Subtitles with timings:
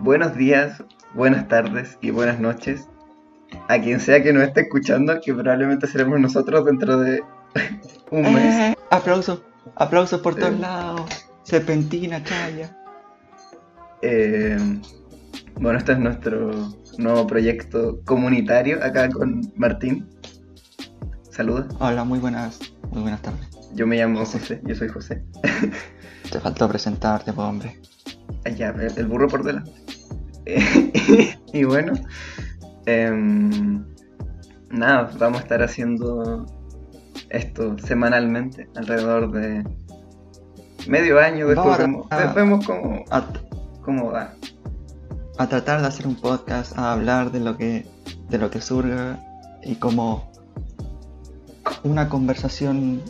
[0.00, 0.82] buenos días,
[1.14, 2.88] buenas tardes y buenas noches
[3.68, 7.22] a quien sea que nos esté escuchando, que probablemente seremos nosotros dentro de
[8.10, 8.54] un mes.
[8.72, 9.42] Eh, aplausos,
[9.76, 10.58] aplausos por todos Eh.
[10.58, 11.02] lados.
[11.44, 12.76] Serpentina, chaya.
[14.02, 14.58] Eh,
[15.60, 16.50] bueno, este es nuestro
[16.98, 20.06] nuevo proyecto comunitario acá con Martín.
[21.30, 22.60] Saludos, Hola, muy buenas,
[22.90, 23.48] muy buenas tardes.
[23.74, 25.24] yo me llamo José, yo soy José.
[26.30, 27.80] Te faltó presentarte, pues, hombre.
[28.44, 29.72] Allá, el, el burro por delante.
[31.52, 31.94] Y bueno,
[32.86, 33.84] em,
[34.70, 36.46] nada, vamos a estar haciendo
[37.30, 39.64] esto semanalmente, alrededor de
[40.86, 41.48] medio año.
[41.48, 43.24] Después vemos, vemos cómo, A,
[43.82, 44.34] cómo va.
[45.38, 47.86] a tratar de hacer un podcast, a hablar de lo que,
[48.28, 49.18] de lo que surga
[49.62, 50.30] y como
[51.82, 53.02] una conversación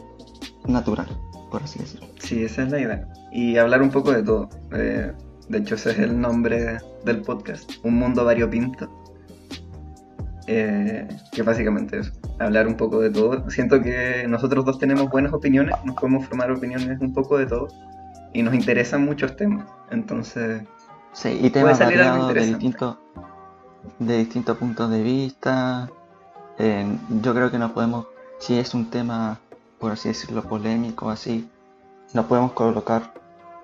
[0.66, 1.08] natural,
[1.50, 2.08] por así decirlo.
[2.18, 3.08] Sí, esa es la idea.
[3.32, 4.48] Y hablar un poco de todo.
[4.72, 5.12] Eh,
[5.48, 7.72] de hecho, ese es el nombre del podcast.
[7.82, 8.88] Un mundo variopinto.
[10.46, 13.50] Eh, que básicamente es hablar un poco de todo.
[13.50, 17.68] Siento que nosotros dos tenemos buenas opiniones, nos podemos formar opiniones un poco de todo.
[18.32, 19.66] Y nos interesan muchos temas.
[19.90, 20.62] Entonces,
[21.12, 22.96] Sí, y temas salir algo de distintos,
[23.98, 25.90] de distintos puntos de vista.
[26.58, 26.86] Eh,
[27.22, 28.06] yo creo que nos podemos,
[28.38, 29.40] si es un tema,
[29.78, 31.48] por así decirlo, polémico, así,
[32.12, 33.14] nos podemos colocar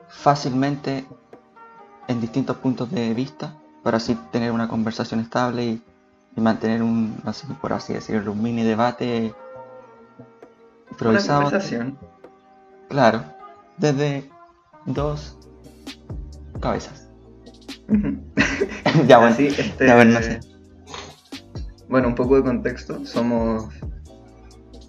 [0.08, 1.04] fácilmente
[2.08, 5.82] en distintos puntos de vista para así tener una conversación estable y,
[6.36, 9.34] y mantener un, así, por así decirlo, un mini debate
[10.16, 11.42] una improvisado.
[11.42, 11.98] conversación.
[12.88, 13.24] Claro,
[13.78, 14.30] desde
[14.86, 15.36] dos
[16.60, 17.08] cabezas.
[19.08, 20.38] Ya bueno, Así, este, ya bueno, no sé.
[21.88, 23.04] Bueno, un poco de contexto.
[23.04, 23.74] Somos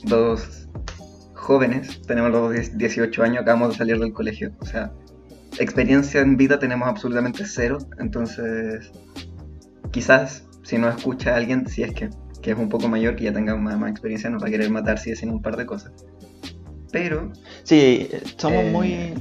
[0.04, 0.68] dos
[1.34, 4.52] jóvenes, tenemos los 10 18 años, acabamos de salir del colegio.
[4.60, 4.92] O sea,
[5.60, 7.78] experiencia en vida tenemos absolutamente cero.
[8.00, 8.92] Entonces,
[9.92, 12.10] quizás si nos escucha alguien, si es que,
[12.42, 14.70] que es un poco mayor, que ya tenga más, más experiencia, nos va a querer
[14.70, 15.92] matar si decimos un par de cosas.
[16.92, 17.32] Pero,
[17.64, 19.14] Sí, somos Eh, muy...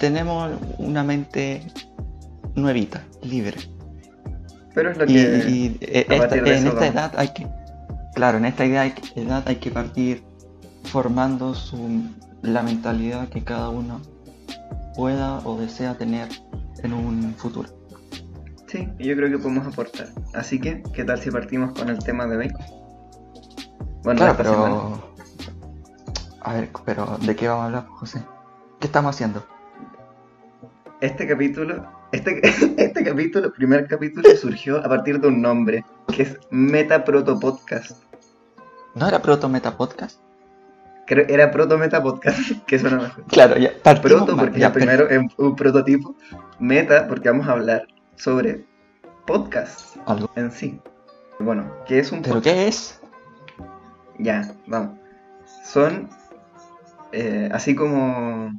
[0.00, 1.62] Tenemos una mente
[2.56, 3.56] nuevita, libre.
[4.74, 5.12] pero es lo que...
[5.12, 6.84] y, eh, a esta- en esta vamos.
[6.84, 7.46] edad hay que...
[8.14, 10.22] Claro, en esta edad hay, que- edad hay que partir
[10.84, 12.02] formando su,
[12.42, 14.00] la mentalidad que cada uno
[14.94, 16.28] pueda o desea tener
[16.82, 17.68] en un futuro.
[18.66, 20.08] Sí, yo creo que podemos aportar.
[20.34, 22.52] Así que, ¿qué tal si partimos con el tema de hoy?
[24.02, 24.64] Bueno, claro, semana.
[24.64, 25.12] pero...
[26.40, 28.22] A ver, pero ¿de qué vamos a hablar, José?
[28.80, 29.46] ¿Qué estamos haciendo?
[31.00, 32.40] Este capítulo, este,
[32.82, 38.02] este capítulo, primer capítulo, surgió a partir de un nombre, que es Meta Proto Podcast.
[38.94, 40.21] ¿No era Proto Meta Podcast?
[41.12, 43.24] Creo, era Proto Meta Podcast, que suena mejor.
[43.26, 46.16] Claro, ya Proto, porque ya, primero es un prototipo.
[46.58, 47.86] Meta, porque vamos a hablar
[48.16, 48.64] sobre
[49.26, 50.30] podcast algo.
[50.36, 50.80] en sí.
[51.38, 52.98] Bueno, ¿qué es un ¿Pero qué es?
[54.20, 54.98] Ya, vamos.
[55.66, 56.08] Son,
[57.12, 58.58] eh, así como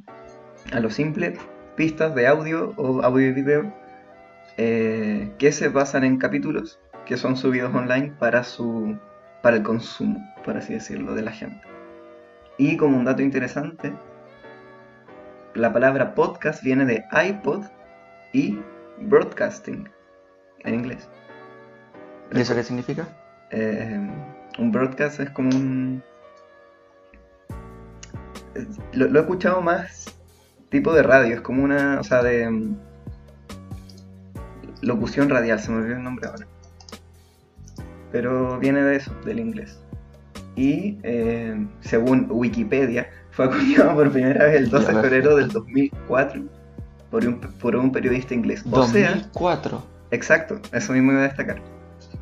[0.72, 1.36] a lo simple,
[1.74, 3.74] pistas de audio o audio y video
[4.58, 8.96] eh, que se basan en capítulos que son subidos online para su
[9.42, 11.73] para el consumo, por así decirlo, de la gente.
[12.58, 13.92] Y como un dato interesante,
[15.54, 17.64] la palabra podcast viene de iPod
[18.32, 18.58] y
[19.00, 19.88] broadcasting
[20.60, 21.08] en inglés.
[22.32, 23.06] ¿Y eso qué significa?
[23.50, 24.10] Eh,
[24.58, 26.02] un broadcast es como un...
[28.92, 30.14] Lo, lo he escuchado más
[30.68, 32.00] tipo de radio, es como una...
[32.00, 32.50] O sea, de...
[32.50, 32.76] mm,
[34.82, 36.46] Locución radial, se me olvidó el nombre ahora.
[38.12, 39.80] Pero viene de eso, del inglés.
[40.56, 46.42] Y eh, según Wikipedia, fue acuñado por primera vez el 12 de febrero del 2004
[47.10, 48.64] por un, por un periodista inglés.
[48.70, 49.82] O sea, 2004.
[50.10, 51.60] Exacto, eso mismo iba a destacar.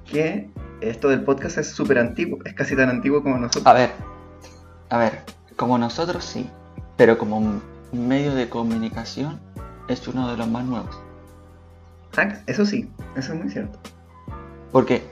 [0.07, 0.51] Que
[0.81, 3.67] esto del podcast es súper antiguo, es casi tan antiguo como nosotros.
[3.67, 3.91] A ver,
[4.91, 5.23] a ver,
[5.57, 6.49] como nosotros sí,
[6.97, 7.63] pero como un
[7.93, 9.41] medio de comunicación
[9.89, 10.99] es uno de los más nuevos.
[12.17, 13.79] Ah, eso sí, eso es muy cierto.
[14.71, 15.03] Porque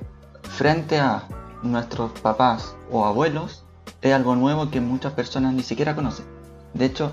[0.43, 1.25] frente a
[1.63, 3.65] nuestros papás o abuelos
[4.03, 6.27] es algo nuevo que muchas personas ni siquiera conocen.
[6.75, 7.13] De hecho,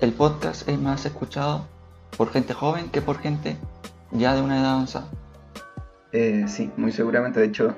[0.00, 1.66] el podcast es más escuchado
[2.16, 3.56] por gente joven que por gente
[4.10, 5.08] ya de una edad avanzada.
[6.12, 7.40] Eh, sí, muy seguramente.
[7.40, 7.74] De hecho,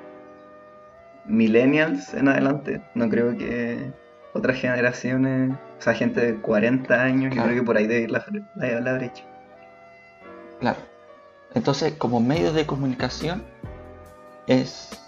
[1.26, 3.92] millennials en adelante, no creo que
[4.32, 8.10] otras generaciones, o sea, gente de 40 años, yo creo que por ahí debe ir
[8.10, 8.24] la,
[8.56, 9.24] la, la brecha.
[10.60, 10.78] Claro.
[11.54, 13.42] Entonces, como medio de comunicación,
[14.46, 15.01] es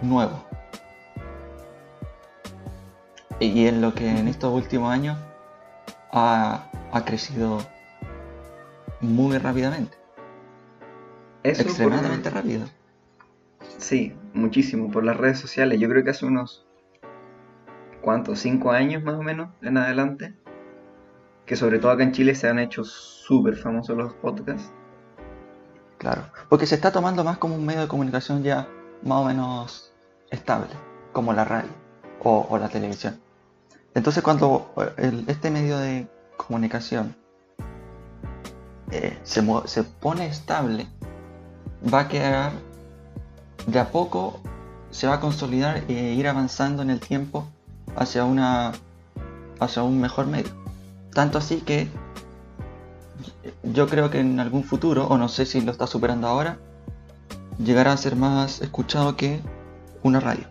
[0.00, 0.44] nuevo.
[3.40, 5.18] Y en lo que en estos últimos años
[6.12, 7.58] ha, ha crecido
[9.00, 9.96] muy rápidamente.
[11.42, 12.66] Eso por- extremadamente rápido.
[13.78, 15.80] Sí, muchísimo, por las redes sociales.
[15.80, 16.66] Yo creo que hace unos,
[18.00, 18.38] ¿cuántos?
[18.38, 20.36] Cinco años más o menos en adelante.
[21.46, 24.72] Que sobre todo acá en Chile se han hecho súper famosos los podcasts.
[25.98, 28.68] Claro, porque se está tomando más como un medio de comunicación ya
[29.02, 29.92] más o menos
[30.30, 30.70] estable,
[31.12, 31.70] como la radio
[32.22, 33.20] o, o la televisión.
[33.94, 37.14] Entonces cuando eh, este medio de comunicación
[38.90, 40.86] eh, se, se pone estable,
[41.92, 42.52] va a quedar
[43.66, 44.40] de a poco,
[44.90, 47.46] se va a consolidar e ir avanzando en el tiempo
[47.96, 48.72] hacia una
[49.60, 50.50] hacia un mejor medio.
[51.14, 51.88] Tanto así que
[53.62, 56.58] yo creo que en algún futuro, o no sé si lo está superando ahora,
[57.58, 59.40] llegará a ser más escuchado que
[60.02, 60.44] una radio.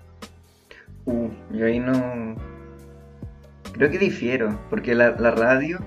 [1.05, 2.35] Uh, yo ahí no.
[3.73, 5.79] Creo que difiero, porque la, la radio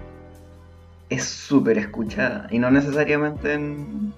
[1.11, 4.12] es súper escuchada y no necesariamente en,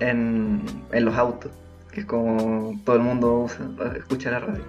[0.00, 0.62] en,
[0.92, 1.52] en los autos,
[1.92, 3.66] que es como todo el mundo usa,
[3.96, 4.64] escucha la radio.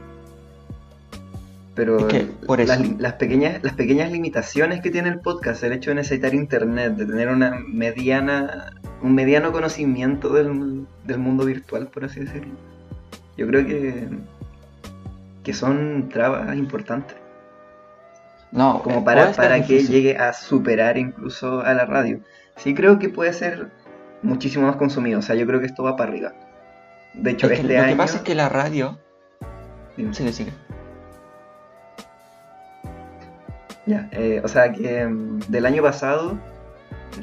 [1.73, 5.73] Pero Es que, por eso- las pequeñas, las pequeñas limitaciones que tiene el podcast, el
[5.73, 11.88] hecho de necesitar internet, de tener una mediana, un mediano conocimiento del, del mundo virtual,
[11.88, 12.53] por así decirlo,
[13.38, 14.07] yo creo que,
[15.44, 17.15] que son trabas importantes,
[18.51, 22.19] No, como eh, para, para que llegue a superar incluso a la radio.
[22.55, 23.69] Sí creo que puede ser
[24.23, 26.33] muchísimo más consumido, o sea, yo creo que esto va para arriba.
[27.13, 27.91] De hecho, Es que este lo año...
[27.91, 28.97] que pasa es que la radio.
[29.95, 30.13] Dime.
[30.13, 30.53] Sigue, sigue.
[33.85, 36.38] Ya, eh, o sea que mm, del año pasado,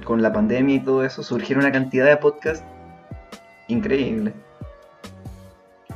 [0.04, 2.64] con la pandemia y todo eso, surgieron una cantidad de podcasts
[3.68, 4.34] increíble.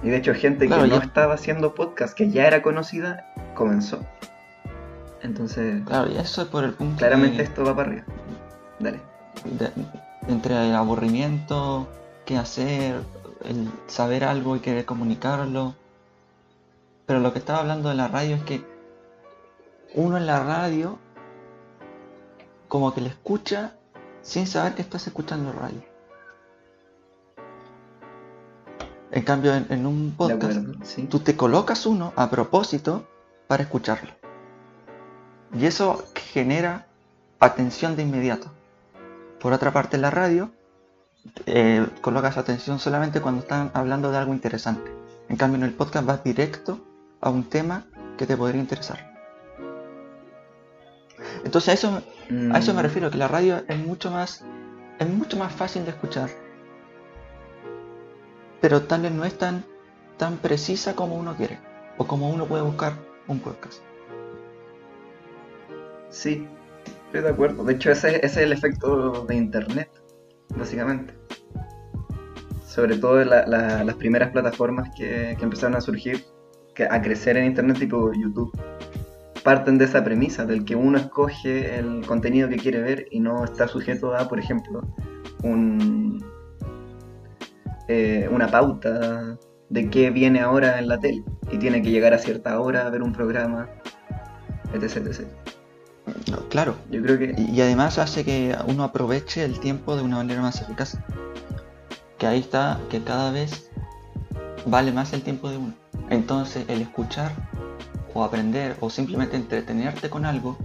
[0.02, 4.00] Y de hecho, gente Claro, que no estaba haciendo podcast, que ya era conocida, comenzó.
[5.22, 8.04] Entonces, Claro, y eso es por el punto claramente de- esto va para arriba.
[8.78, 9.00] Dale.
[9.44, 9.70] de-
[10.28, 11.88] entre aburrimiento,
[12.24, 13.02] qué hacer,
[13.44, 15.74] el saber algo y querer comunicarlo.
[17.06, 18.62] Pero lo que estaba hablando de la radio es que
[19.94, 20.98] uno en la radio
[22.68, 23.72] como que le escucha
[24.28, 25.80] sin saber que estás escuchando radio.
[29.10, 31.04] En cambio, en, en un podcast, acuerdo, sí.
[31.04, 33.08] tú te colocas uno a propósito
[33.46, 34.10] para escucharlo.
[35.54, 36.86] Y eso genera
[37.40, 38.52] atención de inmediato.
[39.40, 40.50] Por otra parte, en la radio,
[41.46, 44.92] eh, colocas atención solamente cuando están hablando de algo interesante.
[45.30, 46.78] En cambio, en el podcast vas directo
[47.22, 47.86] a un tema
[48.18, 49.17] que te podría interesar.
[51.44, 52.02] Entonces a eso,
[52.52, 54.44] a eso me Mm, refiero, que la radio es mucho más,
[54.98, 56.28] es mucho más fácil de escuchar.
[58.60, 59.64] Pero tal vez no es tan,
[60.16, 61.58] tan precisa como uno quiere.
[61.96, 62.92] O como uno puede buscar
[63.26, 63.82] un podcast.
[66.10, 66.46] Sí,
[67.06, 67.64] estoy de acuerdo.
[67.64, 69.90] De hecho, ese, ese es el efecto de internet,
[70.56, 71.14] básicamente.
[72.66, 76.24] Sobre todo la- la- las primeras plataformas que, que empezaron a surgir,
[76.74, 78.52] que, a crecer en internet, tipo YouTube,
[79.48, 83.46] parten de esa premisa, del que uno escoge el contenido que quiere ver y no
[83.46, 84.82] está sujeto a, por ejemplo,
[85.42, 86.22] un,
[87.88, 89.38] eh, una pauta
[89.70, 92.90] de qué viene ahora en la tele y tiene que llegar a cierta hora a
[92.90, 93.70] ver un programa,
[94.74, 94.98] etc.
[94.98, 95.26] etc.
[96.50, 96.74] Claro.
[96.90, 100.42] Yo creo que Y y además hace que uno aproveche el tiempo de una manera
[100.42, 100.98] más eficaz.
[102.18, 103.70] Que ahí está, que cada vez
[104.66, 105.72] vale más el tiempo de uno.
[106.10, 107.32] Entonces el escuchar
[108.18, 110.56] o aprender o simplemente entretenerte con algo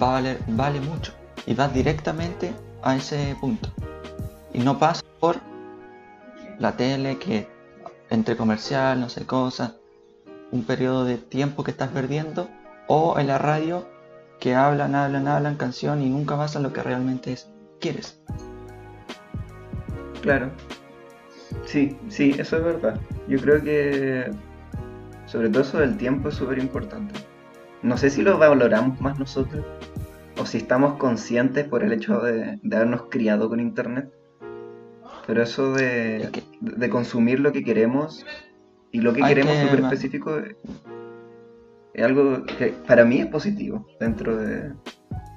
[0.00, 1.12] va a valer, vale mucho.
[1.46, 2.52] Y vas directamente
[2.82, 3.70] a ese punto.
[4.52, 5.36] Y no pasa por
[6.58, 7.48] la tele que
[8.10, 9.76] entre comercial, no sé cosa,
[10.50, 12.48] un periodo de tiempo que estás perdiendo,
[12.86, 13.88] o en la radio
[14.40, 18.20] que hablan, hablan, hablan canción y nunca vas a lo que realmente es, quieres.
[20.20, 20.50] Claro.
[21.64, 23.00] Sí, sí, eso es verdad.
[23.28, 24.30] Yo creo que
[25.26, 27.14] sobre todo eso del tiempo es súper importante.
[27.82, 29.64] No sé si lo valoramos más nosotros
[30.40, 34.10] o si estamos conscientes por el hecho de, de habernos criado con internet.
[35.26, 38.24] Pero eso de, Es que- de consumir lo que queremos
[38.92, 40.56] y lo que queremos que súper específico es,
[41.94, 44.72] es algo que para mí es positivo dentro de...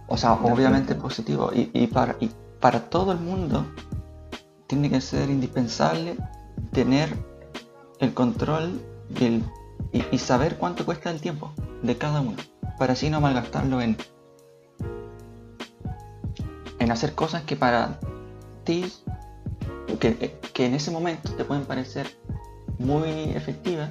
[0.07, 1.51] O sea, obviamente es positivo.
[1.53, 2.29] Y, y para, y
[2.59, 3.65] para todo el mundo
[4.67, 6.15] tiene que ser indispensable
[6.71, 7.09] tener
[7.99, 8.79] el control
[9.19, 9.43] y, el-
[9.91, 11.51] y- y saber cuánto cuesta el tiempo
[11.83, 12.37] de cada uno.
[12.77, 13.97] Para así no malgastarlo en,
[16.79, 17.99] en hacer cosas que para
[18.63, 18.85] ti,
[19.99, 22.07] que, que en ese momento te pueden parecer
[22.77, 23.89] muy efectivas,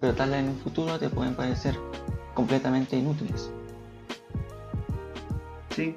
[0.00, 1.76] pero tal vez en un futuro te pueden parecer
[2.34, 3.50] completamente inútiles.
[5.74, 5.96] Sí.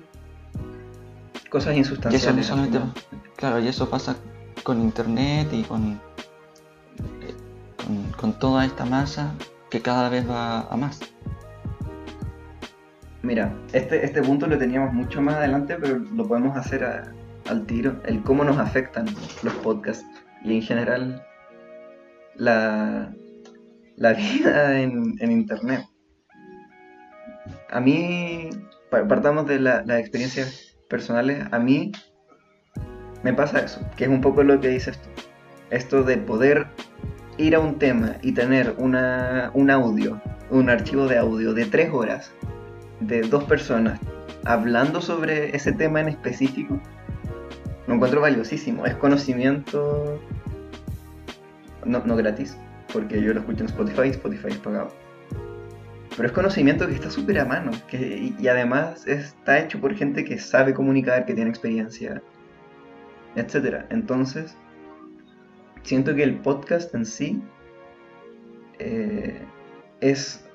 [1.50, 2.36] Cosas Y eso insustanciales.
[2.36, 2.80] no solamente,
[3.38, 4.16] claro, y eso pasa
[4.64, 6.02] con internet y con,
[8.18, 9.34] con, toda esta masa
[9.70, 11.00] que cada vez va a más.
[13.22, 17.96] Mira, este, este punto lo teníamos mucho más adelante, pero lo podemos hacer al tiro.
[18.06, 19.06] El cómo nos afectan
[19.44, 20.06] los podcasts
[20.44, 21.26] y en general
[22.36, 23.14] la,
[23.96, 25.86] la vida en, en internet.
[27.70, 28.50] A mí,
[28.92, 31.92] pa- partamos de la- las experiencias personales, a mí
[33.24, 35.10] me pasa eso, que es un poco lo que dices tú.
[35.70, 36.68] Esto de poder
[37.38, 41.92] ir a un tema y tener una, un audio, un archivo de audio de tres
[41.92, 42.32] horas
[43.00, 44.00] de dos personas
[44.46, 46.80] hablando sobre ese tema en específico,
[47.88, 48.86] lo encuentro valiosísimo.
[48.86, 50.20] Es conocimiento
[51.86, 52.58] no, no gratis,
[52.92, 54.90] porque yo lo escucho en Spotify, Spotify es pagado.
[56.16, 60.24] Pero es conocimiento que está súper a mano, y, y además está hecho por gente
[60.24, 62.22] que sabe comunicar, que tiene experiencia,
[63.36, 63.86] etc.
[63.90, 64.56] Entonces,
[65.84, 67.42] siento que el podcast en sí
[68.80, 69.42] eh,
[70.02, 70.46] es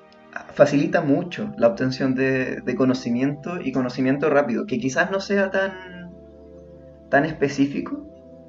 [0.53, 6.11] facilita mucho la obtención de, de conocimiento y conocimiento rápido, que quizás no sea tan,
[7.09, 8.05] tan específico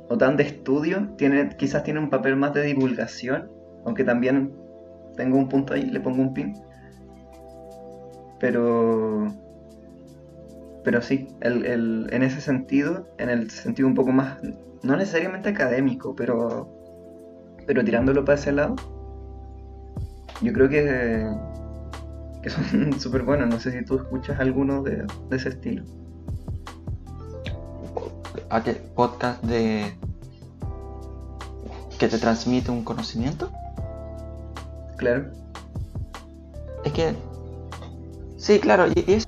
[0.08, 3.50] o tan de estudio, tiene, quizás tiene un papel más de divulgación,
[3.86, 4.52] aunque también
[5.16, 6.54] tengo un punto ahí, le pongo un pin.
[8.38, 9.26] Pero,
[10.84, 14.38] pero sí, el, el- en ese sentido, en el sentido un poco más,
[14.82, 16.68] no necesariamente académico, pero,
[17.66, 18.76] pero tirándolo para ese lado,
[20.40, 21.26] yo creo que,
[22.42, 23.48] que son súper buenos.
[23.48, 25.84] No sé si tú escuchas alguno de, de ese estilo.
[28.48, 29.92] ¿A qué podcast de
[31.98, 33.50] que te transmite un conocimiento?
[34.96, 35.26] Claro.
[36.84, 37.14] Es que
[38.36, 39.26] sí, claro, y y es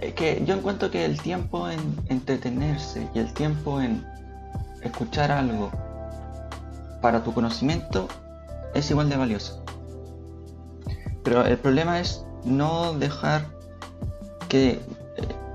[0.00, 4.04] es que yo encuentro que el tiempo en entretenerse y el tiempo en
[4.82, 5.70] escuchar algo
[7.00, 8.08] para tu conocimiento
[8.74, 9.62] es igual de valioso.
[11.24, 13.46] Pero el problema es no dejar
[14.48, 14.80] que eh,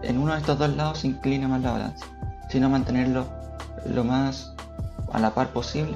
[0.03, 2.05] en uno de estos dos lados se incline más la balanza,
[2.49, 3.25] sino mantenerlo
[3.85, 4.53] lo más
[5.11, 5.95] a la par posible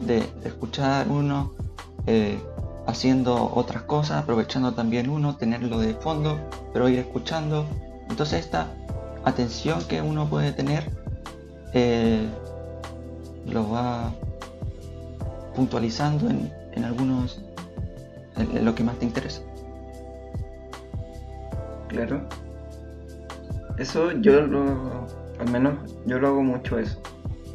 [0.00, 1.52] de, de escuchar uno
[2.06, 2.40] eh,
[2.86, 6.38] haciendo otras cosas, aprovechando también uno, tenerlo de fondo,
[6.72, 7.66] pero ir escuchando.
[8.08, 8.68] Entonces esta
[9.24, 10.90] atención que uno puede tener
[11.74, 12.26] eh,
[13.46, 14.12] lo va
[15.54, 17.42] puntualizando en, en algunos,
[18.36, 19.42] en, lo que más te interesa.
[21.88, 22.22] Claro.
[23.78, 25.06] Eso yo lo,
[25.38, 25.74] al menos
[26.06, 27.00] yo lo hago mucho eso.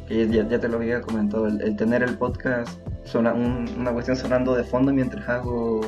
[0.06, 2.78] Que ya, ya te lo había comentado, el tener el podcast,
[3.10, 5.80] sona, un- una cuestión sonando de fondo mientras hago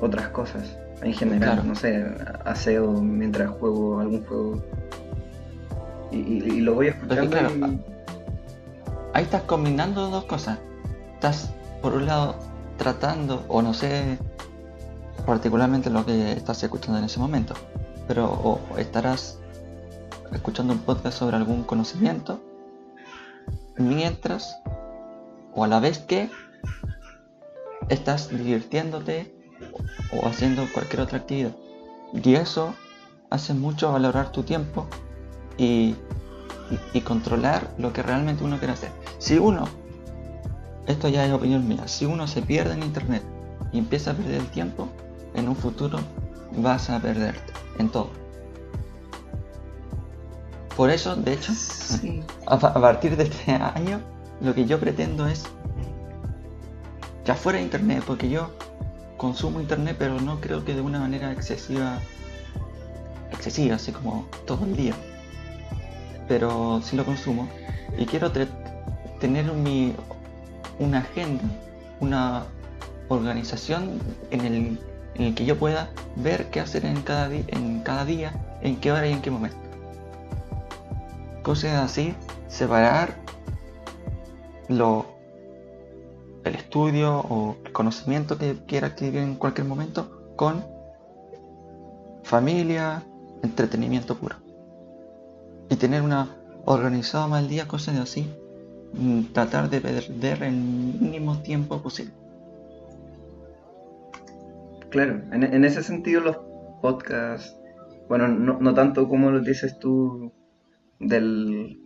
[0.00, 0.76] otras cosas.
[1.02, 1.64] En general, Claro.
[1.64, 2.04] no sé,
[2.44, 4.62] aseo mientras juego algún juego.
[6.10, 7.80] Y, y- y lo voy escuchando claro, y-
[9.12, 10.58] Ahí estás combinando dos cosas.
[11.14, 11.50] Estás,
[11.82, 12.36] por un lado,
[12.76, 14.18] tratando, o no sé
[15.24, 17.54] particularmente lo que estás escuchando en ese momento,
[18.06, 19.38] pero o estarás
[20.32, 22.40] escuchando un podcast sobre algún conocimiento
[23.78, 24.56] mientras
[25.56, 26.30] o a la vez que
[27.88, 29.34] estás divirtiéndote
[30.12, 31.52] o haciendo cualquier otra actividad.
[32.12, 32.74] Y eso
[33.30, 34.86] hace mucho valorar tu tiempo
[35.58, 35.64] y,
[36.70, 38.90] y- y controlar lo que realmente uno quiere hacer.
[39.18, 39.64] Si uno,
[40.86, 43.22] esto ya es opinión mía, si uno se pierde en internet
[43.72, 44.88] y empieza a perder el tiempo,
[45.34, 45.98] en un futuro
[46.58, 48.10] vas a perderte en todo.
[50.76, 52.22] Por eso, de hecho, Sí.
[52.46, 54.00] a, pa- a partir de este año,
[54.40, 55.44] lo que yo pretendo es
[57.24, 58.50] que afuera de internet, porque yo
[59.16, 61.98] consumo internet, pero no creo que de una manera excesiva,
[63.32, 64.94] excesiva, así como todo el día.
[66.28, 67.48] Pero sí lo consumo
[67.98, 69.94] y quiero tener mi,
[70.78, 71.44] una agenda,
[72.00, 72.44] una
[73.08, 74.00] organización
[74.30, 74.80] en el,
[75.14, 78.76] en el que yo pueda ver qué hacer en cada, di- en cada día, en
[78.76, 79.56] qué hora y en qué momento
[81.42, 82.12] cosas así,
[82.48, 83.14] separar
[84.68, 85.06] lo,
[86.44, 90.64] el estudio o el conocimiento que quiera adquirir en cualquier momento con
[92.22, 93.02] familia,
[93.42, 94.36] entretenimiento puro.
[95.70, 98.26] Y tener una organizado más día, cosas así.
[98.94, 102.12] mm, Tratar de perder el mínimo tiempo posible.
[104.90, 106.38] Claro, en, en ese sentido los
[106.80, 107.56] podcasts,
[108.08, 110.32] bueno, no, no tanto como lo dices tú
[110.98, 111.78] del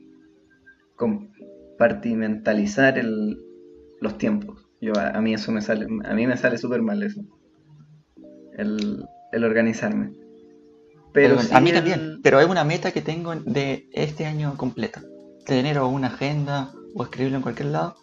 [1.81, 3.39] compartimentalizar el,
[4.01, 4.59] los tiempos.
[4.83, 7.23] Yo a, a mí eso me sale, a mí me sale súper mal eso.
[8.57, 10.13] El, el organizarme.
[11.13, 14.57] Pero sí a mí el- también, pero es una meta que tengo de este año
[14.59, 15.01] completo.
[15.47, 17.97] Tener o una agenda o escribirlo en cualquier lado,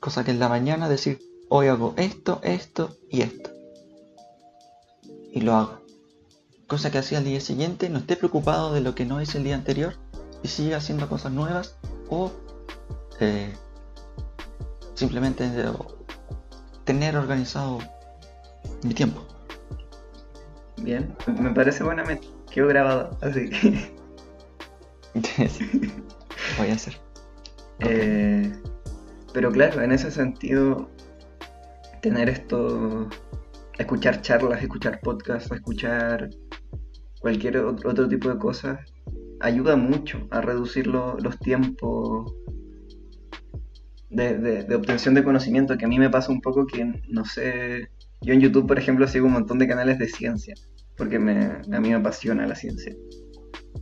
[0.00, 3.50] cosa que en la mañana decir, hoy hago esto, esto y esto.
[5.32, 5.80] Y lo hago.
[6.68, 9.44] Cosa que así al día siguiente no esté preocupado de lo que no hice el
[9.44, 9.94] día anterior
[10.42, 11.76] y siga haciendo cosas nuevas
[12.08, 12.30] o
[13.20, 13.52] eh,
[14.94, 15.48] simplemente
[16.84, 17.78] tener organizado
[18.82, 19.22] mi tiempo.
[20.78, 22.26] Bien, me parece buena meta.
[22.50, 23.50] Quedó grabado, así.
[26.58, 26.96] Voy a hacer.
[27.80, 28.52] Eh,
[29.32, 30.88] pero claro, en ese sentido,
[32.02, 33.08] tener esto,
[33.78, 36.30] escuchar charlas, escuchar podcasts, escuchar
[37.20, 38.78] cualquier otro, otro tipo de cosas,
[39.40, 42.32] ayuda mucho a reducir lo- los tiempos
[44.14, 47.24] de, de- de obtención de conocimiento, que a mí me pasa un poco que, no
[47.24, 47.88] sé,
[48.22, 50.54] yo en YouTube, por ejemplo, sigo un montón de canales de ciencia,
[50.96, 51.36] porque me,
[51.72, 52.94] a mí me apasiona la ciencia.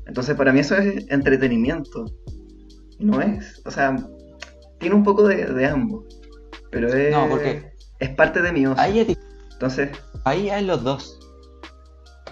[0.07, 2.07] Entonces, para mí eso es entretenimiento.
[2.99, 3.97] No es, o sea,
[4.79, 6.05] tiene un poco de, de ambos,
[6.71, 8.83] pero es, No, porque es parte de mi ocio.
[8.83, 9.17] ahí es
[9.53, 9.91] Entonces,
[10.25, 11.19] Ahí hay los dos.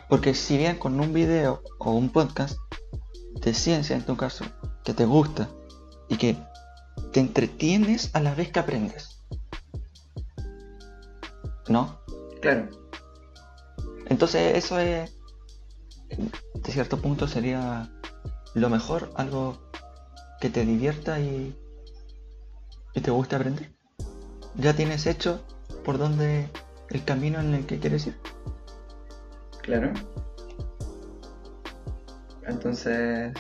[0.09, 2.59] Porque si bien con un video o un podcast
[3.43, 4.45] de ciencia en tu caso,
[4.85, 5.49] que te gusta
[6.09, 6.37] y que
[7.13, 9.23] te entretienes a la vez que aprendes.
[11.69, 12.01] ¿No?
[12.41, 12.69] claro,
[14.07, 15.17] Entonces eso es,
[16.09, 17.93] de cierto punto sería
[18.55, 19.71] lo mejor, algo
[20.41, 21.57] que te divierta y,
[22.95, 23.71] y te guste aprender.
[24.57, 25.45] Ya tienes hecho
[25.85, 26.49] por dónde
[26.89, 28.17] el camino en el que quieres ir.
[29.63, 29.93] claro.
[32.47, 33.33] Entonces,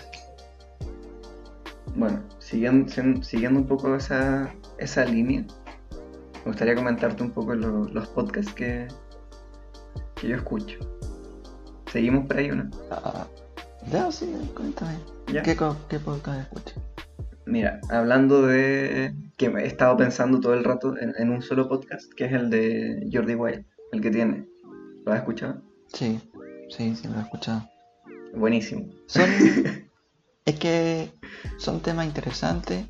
[1.96, 5.44] bueno, siguiendo, siguiendo un poco esa, esa línea,
[6.44, 8.88] me gustaría comentarte un poco lo- los podcasts que,
[10.16, 10.78] que yo escucho.
[11.90, 12.70] ¿Seguimos por ahí o no?
[12.90, 13.26] Ah,
[13.90, 14.96] ya, sí, cuéntame.
[15.32, 15.42] ¿Ya?
[15.42, 15.56] ¿Qué,
[15.88, 16.78] qué podcast escuchas?
[17.46, 22.12] Mira, hablando de que he estado pensando todo el rato en, en un solo podcast,
[22.14, 24.46] que es el de Jordi Wild, el que tiene.
[25.04, 25.60] ¿Lo has escuchado?
[25.92, 26.20] Sí,
[26.68, 27.68] sí, sí, lo he escuchado.
[28.34, 28.86] Buenísimo.
[29.06, 29.24] Son,
[30.50, 31.12] es que
[31.58, 32.86] son temas interesantes,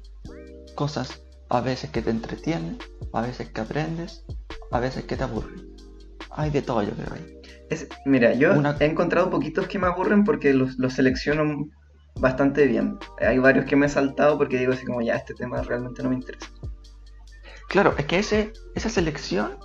[0.75, 2.79] cosas a veces que te entretienen,
[3.12, 4.25] a veces que aprendes,
[4.70, 5.68] a veces que te aburren.
[6.31, 7.38] Hay de todo, yo creo ahí.
[7.70, 11.68] Es, mira, yo Una- he encontrado poquitos que me aburren porque los, los selecciono
[12.20, 12.99] bastante bien.
[13.20, 16.11] Hay varios que me he saltado porque digo así como ya este tema realmente no
[16.11, 16.46] me interesa.
[17.68, 19.57] Claro, es que ese, esa selección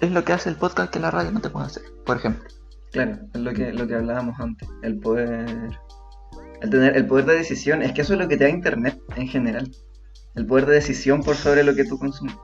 [0.00, 1.82] es lo que hace el podcast que la radio no te puede hacer.
[2.04, 2.48] Por ejemplo,
[2.92, 4.68] Claro, es lo que, lo que hablábamos antes.
[4.82, 5.70] El poder.
[6.64, 7.82] El tener el poder de decisión.
[7.82, 9.70] Es que eso es lo que te da internet en general.
[10.34, 12.34] El poder de decisión por sobre lo que tú consumes.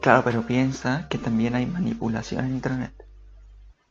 [0.00, 2.92] claro, pero piensa que también hay manipulación en internet.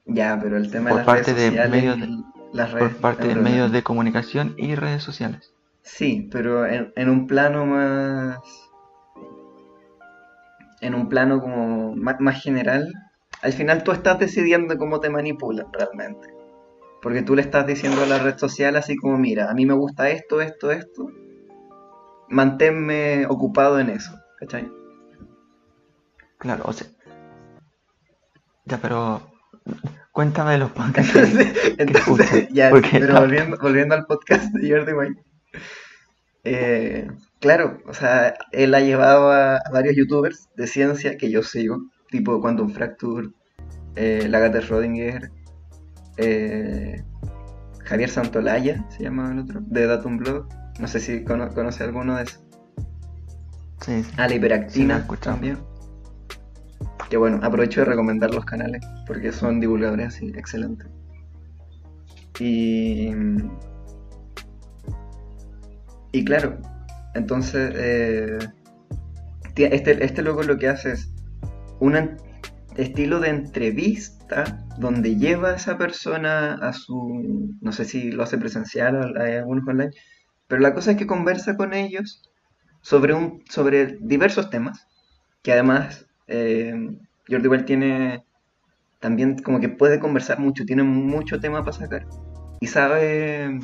[0.07, 1.71] Ya, pero el tema Por de las parte redes de sociales.
[1.71, 5.53] medios de- las redes, Por parte de medios de comunicación y redes sociales.
[5.83, 8.39] Sí, pero en, en un plano más.
[10.81, 12.91] En un plano como más, más general,
[13.43, 16.27] al final tú estás decidiendo cómo te manipulan realmente.
[17.05, 19.75] Porque tú le estás diciendo a la red social así como, mira, a mí me
[19.75, 21.11] gusta esto, esto, esto.
[22.29, 24.71] Manténme ocupado en eso, ¿cachai?
[26.39, 26.87] Claro, o sea.
[28.65, 29.21] Ya, pero.
[30.11, 31.13] Cuéntame de los podcasts.
[31.77, 35.23] Entonces, ya, Porque pero volviendo, volviendo al podcast de Jordi White.
[36.43, 37.07] Eh,
[37.39, 42.41] claro, o sea, él ha llevado a, varios youtubers de ciencia que yo sigo, tipo
[42.41, 43.29] Quantum Fracture,
[43.95, 45.29] eh, Lagarde Schrödinger,
[46.17, 47.03] eh,
[47.83, 50.47] Javier Santolaya, se llama el otro, de Datum Blog.
[50.79, 52.41] No sé si cono- conoce alguno de esos.
[53.81, 54.11] Sí, sí.
[54.17, 55.35] Ah, la Sí, hiperactina escuchado.
[55.35, 55.57] también.
[57.09, 60.87] Que bueno, aprovecho de recomendar los canales porque son divulgadores así, excelentes.
[62.39, 63.11] Y.
[66.11, 66.57] Y claro,
[67.13, 67.71] entonces.
[67.75, 68.39] eh,
[69.57, 71.09] este, este loco lo que hace es
[71.79, 72.17] un en-
[72.75, 77.55] estilo de entrevista donde lleva a esa persona a su.
[77.61, 79.91] No sé si lo hace presencial o hay algunos online.
[80.47, 82.21] Pero la cosa es que conversa con ellos
[82.81, 84.87] sobre, un, sobre diversos temas,
[85.41, 88.23] que además eh, Jordi Wild tiene
[88.99, 92.05] también como que puede conversar mucho, tiene mucho tema para sacar
[92.59, 93.59] y sabe,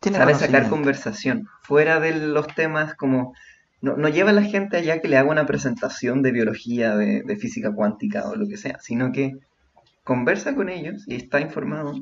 [0.00, 3.34] Tiene sabe sacar conversación fuera de los temas como...
[3.82, 7.22] No, no lleva a la gente allá que le haga una presentación de biología, de,
[7.22, 9.32] de física cuántica o lo que sea, sino que
[10.04, 11.94] conversa con ellos y está informado.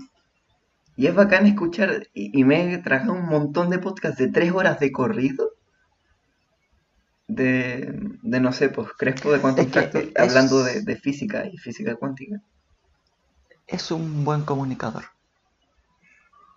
[0.96, 4.52] Y es bacán escuchar, y, y me he tragado un montón de podcasts de tres
[4.52, 5.50] horas de corrido
[7.26, 11.46] de, de no sé, pues Crespo de Quantum Es que, es- hablando de, de física
[11.46, 12.40] y física cuántica.
[13.66, 15.04] es un buen comunicador.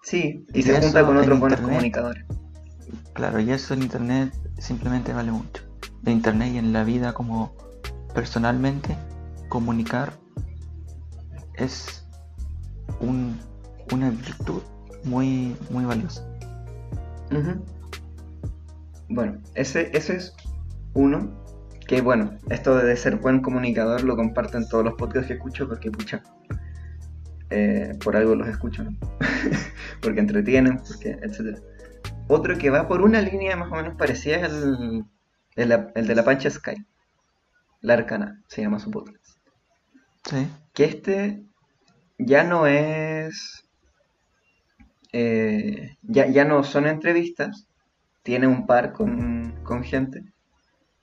[0.03, 2.23] Sí, y, Y se junta con otros buenos comunicadores.
[3.13, 5.63] Claro, y eso en internet simplemente vale mucho.
[6.05, 7.53] En internet y en la vida como
[8.13, 8.95] personalmente,
[9.49, 10.13] comunicar
[11.55, 12.05] es
[12.99, 13.37] un-
[13.93, 14.61] una virtud
[15.03, 16.23] muy, muy valiosa.
[19.09, 20.35] Bueno, ese, ese es
[20.93, 21.31] uno
[21.87, 25.67] que, bueno, esto de ser buen comunicador lo comparto en todos los podcasts que escucho
[25.67, 26.21] porque, pucha,
[27.49, 28.83] eh, por algo los escucho,
[30.01, 31.59] porque entretienen, porque, etc.
[32.27, 35.05] Otro que va por una línea más o menos parecida es el,
[35.55, 36.75] el, el de la Pancha Sky.
[37.81, 39.39] La Arcana, se llama su podcast.
[40.29, 41.43] Sí, Que este
[42.19, 43.65] ya no es.
[45.13, 47.67] eh, ya, ya no son entrevistas,
[48.23, 50.23] tiene un par con, con gente,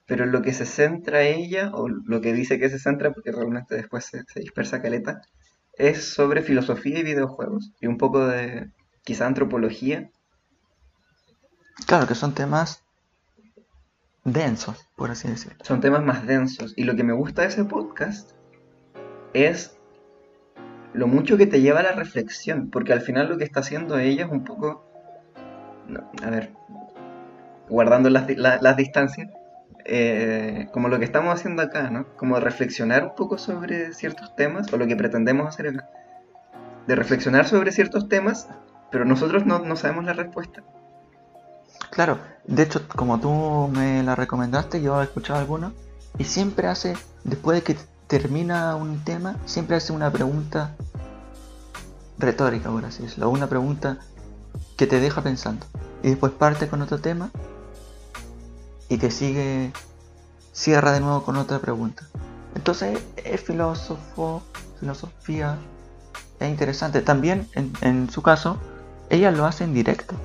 [0.07, 3.77] pero lo que se centra ella, o lo que dice que se centra, porque realmente
[3.77, 5.23] después se, se dispersa caleta,
[5.75, 8.71] es sobre filosofía y videojuegos, y un poco de
[9.05, 10.11] quizá antropología.
[11.87, 12.83] Claro que son temas
[14.25, 15.59] densos, por así decirlo.
[15.63, 18.33] Son temas más densos, y lo que me gusta de ese podcast
[19.33, 19.77] es
[20.93, 23.99] lo mucho que te lleva a la reflexión, porque al final lo que está haciendo
[23.99, 24.85] ella es un poco,
[25.89, 26.53] no, a ver,
[27.69, 29.29] guardando las, las distancias,
[29.85, 32.07] eh, como lo que estamos haciendo acá, ¿no?
[32.17, 35.91] Como reflexionar un poco sobre ciertos temas, o lo que pretendemos hacer acá,
[36.87, 38.49] de reflexionar sobre ciertos temas,
[38.91, 40.63] pero nosotros no, no sabemos la respuesta.
[41.95, 45.73] Claro, de hecho, como tú me la recomendaste, yo he escuchado algunos
[46.19, 50.75] y siempre hace, después de que termina un tema, siempre hace una pregunta
[52.19, 53.99] retórica, por así decirlo, una pregunta
[54.77, 55.67] que te deja pensando.
[56.03, 57.31] Y después parte con otro tema
[58.89, 59.73] y te sigue,
[60.53, 62.09] cierra de nuevo con otra pregunta.
[62.57, 64.43] Entonces es filósofo,
[64.81, 65.59] filosofía,
[66.41, 67.03] es interesante.
[67.03, 68.59] También en, en su caso,
[69.11, 70.17] ella lo hace en directo.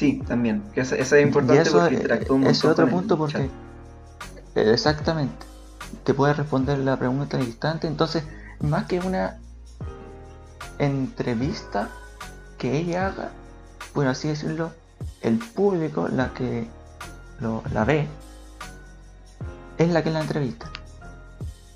[0.00, 3.18] Sí, también, que eso, eso es importante eso, porque eh, interactúa un ese otro punto
[3.18, 3.50] porque
[4.54, 5.44] eh, exactamente
[6.04, 7.86] te puede responder la pregunta al instante.
[7.86, 8.24] Entonces,
[8.60, 9.36] más que una
[10.78, 11.90] entrevista
[12.56, 13.28] que ella haga,
[13.92, 14.72] por así decirlo,
[15.20, 16.66] el público, la que
[17.40, 18.08] lo- la ve,
[19.76, 20.70] es la que la entrevista.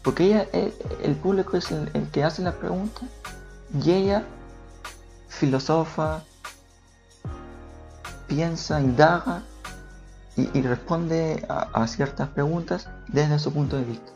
[0.02, 3.02] Porque ella, el, el público es el, el que hace la pregunta
[3.82, 4.22] y ella
[5.28, 6.22] filosofa,
[8.34, 9.42] piensa, indaga
[10.36, 14.12] y, y responde a, a ciertas preguntas desde su punto de vista.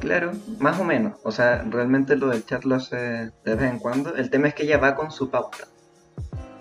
[0.00, 1.14] Claro, más o menos.
[1.22, 4.14] O sea, realmente lo del chat lo hace de vez en cuando.
[4.16, 5.58] El tema es que ella va con su pauta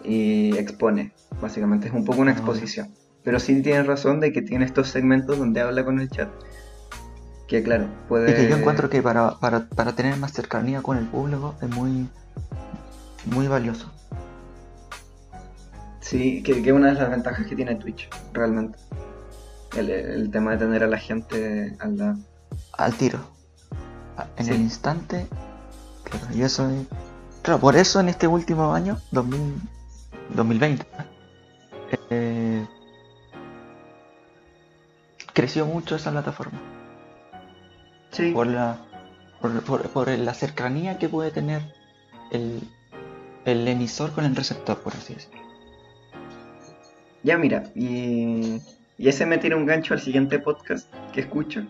[0.04, 1.14] y expone.
[1.42, 2.36] Básicamente es un poco una Ah.
[2.36, 2.90] exposición.
[3.24, 6.30] Pero sí tienes razón de que tiene estos segmentos donde habla con el chat.
[7.48, 8.32] Que claro, puede...
[8.32, 11.70] Y que yo encuentro que para, para, para tener más cercanía con el público es
[11.70, 12.08] muy,
[13.26, 13.92] muy valioso.
[16.12, 18.78] Sí, que, que es una de las ventajas que tiene Twitch, realmente.
[19.78, 22.18] El, el tema de tener a la gente al lado.
[22.78, 23.20] Al tiro.
[24.18, 24.52] A- En Sí.
[24.52, 25.26] el instante.
[26.04, 26.86] Claro, y eso es-
[27.44, 29.56] Claro, por eso en este último año, 2000
[30.36, 30.86] 2020,
[32.10, 32.66] eh,
[35.34, 36.60] creció mucho esa plataforma.
[38.12, 38.78] Sí, por la
[39.42, 41.74] por, por- por la cercanía que puede tener
[42.32, 42.62] el,
[43.46, 45.41] el emisor con el receptor, por así decirlo.
[47.24, 48.60] Ya mira, y,
[48.98, 51.66] y ese me tira un gancho al siguiente podcast que escucho.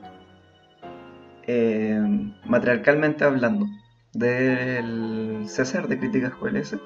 [1.48, 2.00] Eh,
[2.46, 3.66] matriarcalmente hablando,
[4.14, 6.78] del César de Críticas QLS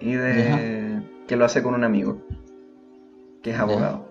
[0.00, 2.20] y de que lo hace con un amigo
[3.42, 4.06] que es abogado.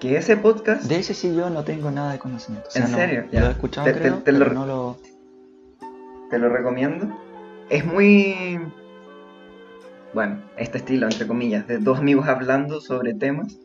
[0.00, 2.68] Que ese podcast, De ese sí yo no tengo nada de conocimiento.
[2.68, 3.24] O sea, ¿En no- serio?
[3.26, 3.48] Lo Ya.
[3.48, 4.96] he escuchado, Te- te- creo, te lo pero no lo...
[6.30, 7.08] te lo recomiendo.
[7.70, 8.58] Es muy,
[10.14, 13.58] bueno, este estilo, entre comillas, de dos amigos hablando sobre temas.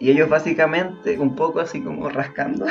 [0.00, 2.66] Y ellos básicamente, un poco así como rascando,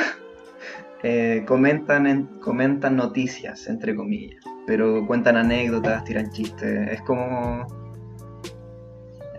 [1.02, 4.42] eh, comentan, en- comentan noticias, entre comillas.
[4.66, 6.88] Pero cuentan anécdotas, tiran chistes.
[6.92, 7.66] Es como...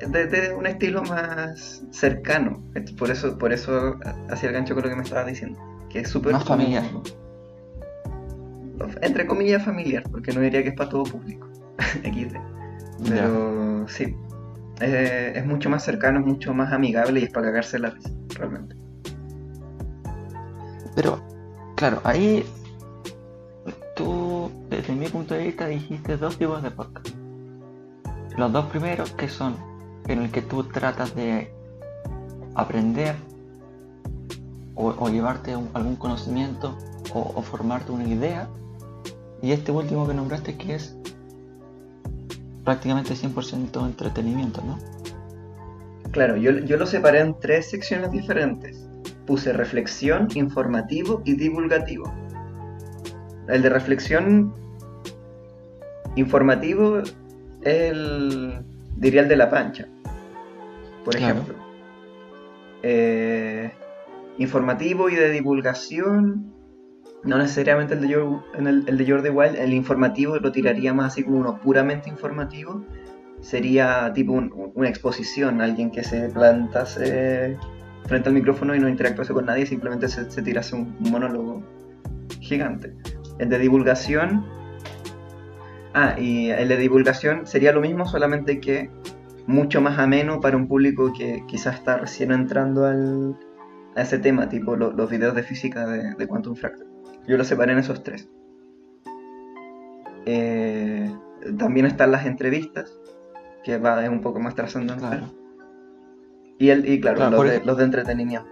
[0.07, 2.63] De, de un estilo más cercano.
[2.97, 3.97] Por eso, por eso
[4.29, 5.59] hacía el gancho con lo que me estabas diciendo.
[5.89, 6.33] Que es súper...
[6.33, 6.83] Más familiar.
[9.01, 11.47] entre comillas familiar, porque no diría que es para todo público.
[12.03, 12.58] XD.
[13.07, 14.15] Pero sí,
[14.81, 18.09] es, es mucho más cercano, es mucho más amigable y es para cagarse la risa,
[18.35, 18.75] realmente.
[20.95, 21.21] Pero,
[21.75, 22.45] claro, ahí
[23.95, 27.07] tú, desde mi punto de vista, dijiste dos tipos de podcast.
[28.37, 29.55] Los dos primeros que son
[30.07, 31.53] en el que tú tratas de
[32.55, 33.15] aprender
[34.75, 36.77] o, o llevarte un- algún conocimiento
[37.13, 38.49] o, o formarte una idea.
[39.41, 40.97] Y este último que nombraste que es
[42.69, 44.77] prácticamente 100% entretenimiento, ¿no?
[46.11, 48.87] Claro, yo, yo lo separé en tres secciones diferentes.
[49.25, 52.13] Puse reflexión, informativo y divulgativo.
[53.47, 54.53] El de reflexión
[56.15, 57.15] informativo es
[57.63, 58.59] el,
[58.97, 59.87] diría el de la pancha,
[61.03, 61.39] por Claro.
[61.39, 61.55] ejemplo.
[62.83, 63.71] Eh,
[64.37, 66.53] informativo y de divulgación,
[67.23, 68.27] no necesariamente el de,
[68.57, 72.83] en el, de Jordi Wild, el informativo lo tiraría más así como uno puramente informativo.
[73.41, 77.57] Sería tipo un- una exposición, alguien que se plantase
[78.07, 81.63] frente al micrófono y no interactuase con nadie, simplemente se, se tirase un, monólogo
[82.39, 82.93] gigante.
[83.37, 84.45] El de divulgación.
[85.93, 88.89] Ah, y el de divulgación sería lo mismo, solamente que
[89.47, 93.35] mucho más ameno para un público que quizás está recién entrando al,
[93.95, 96.88] a ese tema, tipo lo- los videos de física de, de Quantum Fractal.
[97.29, 98.27] Yo los separé en esos tres.
[100.25, 101.13] Eh,
[101.57, 102.91] también están las entrevistas,
[103.63, 105.09] que va, es un poco más trascendental.
[105.19, 105.33] Claro.
[106.57, 108.49] Y, el, y claro, Claro, los, de, ejemplo- los de entretenimiento.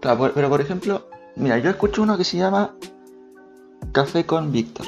[0.00, 2.74] Claro, por- pero por ejemplo, mira, yo escucho uno que se llama
[3.92, 4.86] Café con Víctor.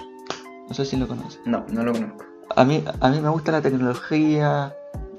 [0.68, 1.40] No sé si lo conoces.
[1.46, 2.24] No, no lo conozco.
[2.56, 4.74] A mí, a mí me gusta la tecnología,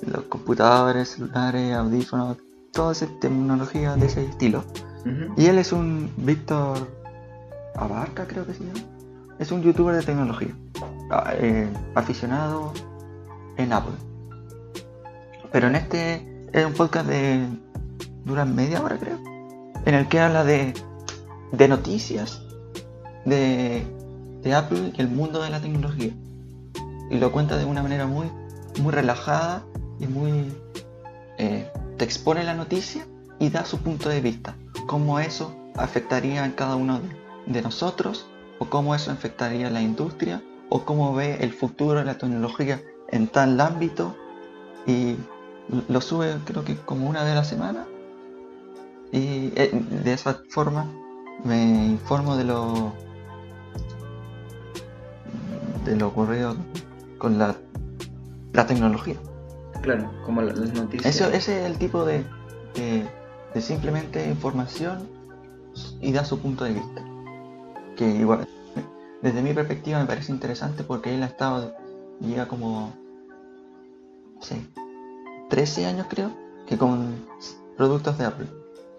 [0.06, 2.38] los computadores, celulares, audífonos,
[2.72, 4.64] toda esa tecnología de ese estilo.
[5.38, 6.88] Y él es un Víctor
[7.76, 8.82] Abarca, creo que se llama.
[9.40, 10.54] Es un youtuber de tecnología,
[11.10, 12.74] ah, eh, aficionado
[13.58, 13.96] en Apple.
[15.52, 17.48] Pero en este es un podcast de.
[18.26, 19.18] dura media hora, creo.
[19.86, 20.74] En el que habla de,
[21.54, 22.42] de noticias
[23.26, 23.88] de,
[24.42, 26.12] de Apple y el mundo de la tecnología.
[27.10, 28.30] Y lo cuenta de una manera muy,
[28.82, 29.64] muy relajada
[30.00, 30.54] y muy.
[31.38, 33.06] eh, te expone la noticia
[33.40, 34.56] y da su punto de vista.
[34.88, 37.02] Cómo eso afectaría a cada uno
[37.46, 38.26] de, nosotros,
[38.58, 42.82] o cómo eso afectaría a la industria, o cómo ve el futuro de la tecnología
[43.10, 44.16] en tal ámbito.
[44.88, 45.18] Y
[45.90, 47.86] lo sube creo que como una vez a la semana.
[49.12, 49.70] Y eh,
[50.04, 50.90] de esa forma
[51.44, 52.94] me informo de lo
[55.84, 56.56] de lo ocurrido
[57.18, 57.58] con la,
[58.54, 59.18] la tecnología.
[59.82, 61.15] Claro, como la- las noticias.
[61.15, 62.26] Eso, ese es el tipo de,
[62.76, 63.08] de,
[63.54, 65.08] de simplemente información
[66.02, 67.04] y da su punto de vista.
[67.96, 68.48] Que igual,
[69.22, 71.74] desde mi perspectiva me parece interesante porque él ha estado,
[72.20, 72.94] llega como,
[74.36, 74.62] no sé,
[75.50, 76.32] 13 años creo,
[76.68, 77.26] que con
[77.78, 78.48] productos de Apple.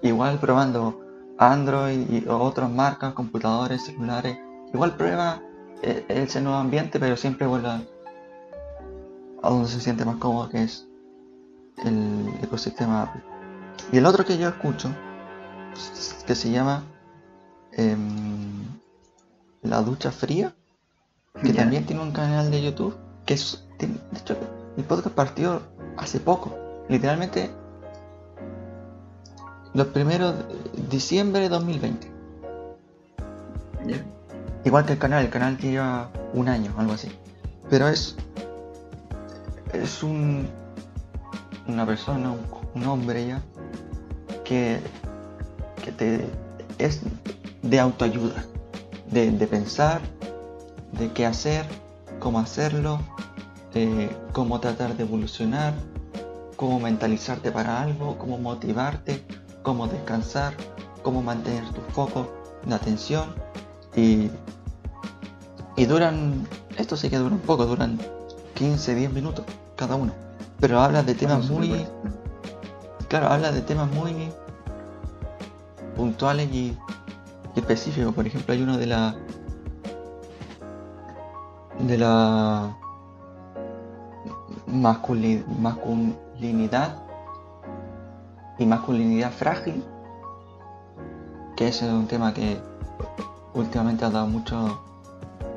[0.03, 1.01] Igual probando
[1.39, 4.39] Android y otras marcas, computadores, celulares.
[4.73, 5.43] Igual prueba
[5.83, 7.69] eh, ese nuevo ambiente, pero siempre vuelve
[9.43, 10.87] a, donde se siente más cómodo, que es
[11.85, 13.23] el ecosistema Apple.
[13.93, 14.91] Y el otro que yo escucho,
[16.27, 16.83] que se llama
[17.73, 18.65] em,
[19.63, 20.55] La Ducha Fría,
[21.43, 24.37] que también tiene un canal de YouTube, que es, tiene- de hecho,
[24.77, 25.63] el podcast partió
[25.97, 26.55] hace poco,
[26.89, 27.51] literalmente
[29.73, 32.11] los primeros de diciembre de 2020.
[33.87, 33.97] Ya.
[34.65, 37.09] Igual que el canal, el canal lleva un año, algo así.
[37.71, 38.17] Pero es.
[39.81, 40.49] Es un.
[41.67, 42.35] Una persona,
[42.75, 43.43] un, hombre ya.
[44.45, 44.81] Que.
[45.83, 46.31] Que te.
[46.79, 47.01] Es
[47.63, 48.45] de autoayuda.
[49.11, 50.01] De, de pensar.
[50.93, 51.65] De qué hacer.
[52.19, 53.01] Cómo hacerlo.
[53.75, 55.73] eh, cómo tratar de evolucionar.
[56.57, 58.19] Cómo mentalizarte para algo.
[58.19, 59.25] Cómo motivarte.
[59.63, 60.55] Cómo descansar.
[61.03, 62.31] Cómo mantener tu foco
[62.67, 63.35] de atención.
[63.97, 64.31] Y
[65.77, 67.99] y duran, esto sí que dura un poco, duran
[68.55, 69.47] 15, 10 minutos
[69.81, 70.13] cada uno.
[70.61, 71.87] Pero habla de temas muy,
[73.09, 74.31] claro, habla de temas muy
[75.97, 76.77] puntuales y,
[77.57, 78.15] y específicos.
[78.15, 79.17] Por ejemplo, hay uno de la,
[81.79, 82.77] de la
[84.69, 86.97] masculi- masculinidad
[88.59, 89.83] y masculinidad frágil,
[91.57, 92.61] que ese es un tema que
[93.55, 94.79] últimamente ha dado mucho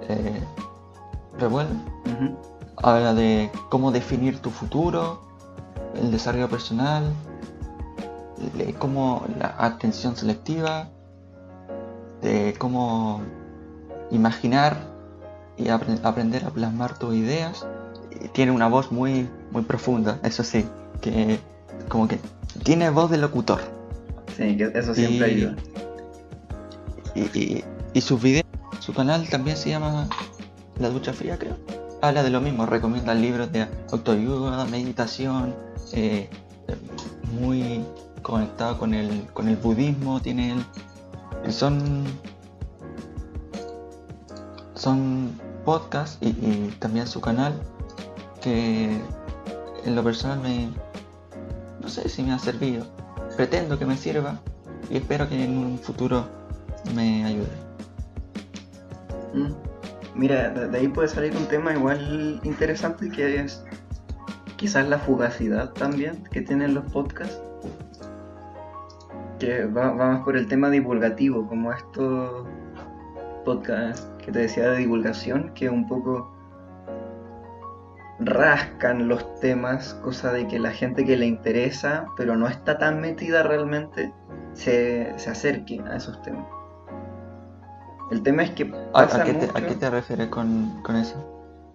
[0.08, 0.42] eh,
[1.38, 1.72] revuelo.
[2.78, 5.22] Habla de cómo definir tu futuro,
[5.96, 7.12] el desarrollo personal,
[8.58, 10.90] de cómo la atención selectiva,
[12.22, 13.22] de cómo
[14.12, 14.78] imaginar
[15.58, 17.66] y apre- aprender a plasmar tus ideas.
[18.34, 20.66] Tiene una voz muy, muy profunda, eso sí,
[21.02, 21.40] que
[21.90, 22.20] como que
[22.64, 23.60] tiene voz de locutor.
[24.36, 25.56] Sí, que eso siempre Y- ayuda.
[27.16, 28.46] Y, y, y sus videos,
[28.80, 30.08] su canal también se llama
[30.80, 31.56] La Ducha Fría, creo.
[32.04, 35.56] Habla de lo mismo, recomienda libros de autoayuda, meditación,
[35.94, 36.30] eh,
[37.32, 37.86] muy
[38.22, 40.54] conectado con el, con el budismo, tiene
[41.48, 42.04] son
[44.76, 47.54] son podcasts y, y también su canal
[48.42, 49.00] que
[49.86, 50.70] en lo personal me
[51.80, 52.86] no sé si me ha servido
[53.38, 54.42] pretendo que me sirva
[54.90, 56.28] y espero que en un futuro
[56.94, 57.64] me ayude
[59.34, 59.73] Mm.
[60.16, 63.66] Mira, de ahí puede salir un tema igual interesante que es
[64.58, 67.42] quizás la fugacidad también que tienen los podcasts.
[69.40, 72.48] Que va, va más por el tema divulgativo, como estos
[73.44, 76.32] podcasts que te decía de divulgación, que un poco
[78.20, 83.02] rascan los temas, cosa de que la gente que le interesa, pero no está tan
[83.02, 84.14] metida realmente,
[84.54, 86.46] se, se acerque a esos temas.
[88.14, 89.58] El tema es que ¿A, pasa a qué, te, mucho...
[89.58, 91.18] a qué te refieres con, con eso?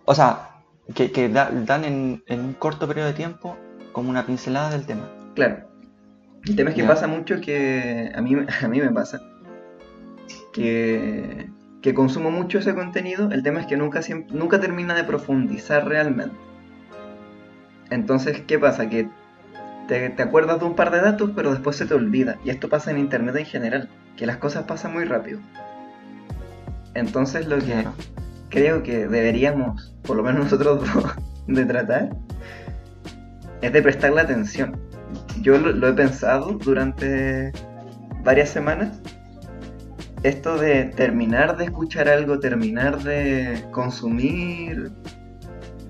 [0.04, 0.50] O sea,
[0.94, 3.56] que, que da- dan en, en un corto periodo de tiempo
[3.92, 5.10] como una pincelada del tema.
[5.34, 5.68] Claro.
[6.46, 6.88] El tema es que Ya.
[6.88, 9.20] pasa mucho que a mí, a mí me pasa
[10.52, 11.50] que,
[11.82, 13.30] que consumo mucho ese contenido.
[13.32, 16.36] El tema es que nunca, siem- nunca termina de profundizar realmente.
[17.90, 18.88] Entonces, ¿qué pasa?
[18.88, 19.08] Que
[19.88, 22.36] te, te acuerdas de un par de datos, pero después se te olvida.
[22.44, 25.40] Y esto pasa en internet en general, que las cosas pasan muy rápido.
[26.98, 27.86] Entonces, lo que
[28.50, 31.14] creo que deberíamos, por lo menos nosotros dos,
[31.46, 32.10] de tratar,
[33.62, 34.78] es de prestarle atención.
[35.40, 37.52] Yo lo, lo he pensado durante
[38.24, 39.00] varias semanas.
[40.22, 44.90] Esto de terminar de escuchar algo, terminar de consumir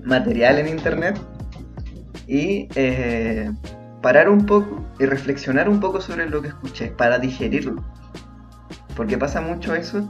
[0.05, 1.19] material en internet
[2.27, 3.51] y eh,
[4.03, 7.83] parar un poco y reflexionar un poco sobre lo que escuché para digerirlo.
[8.95, 10.07] Porque pasa mucho eso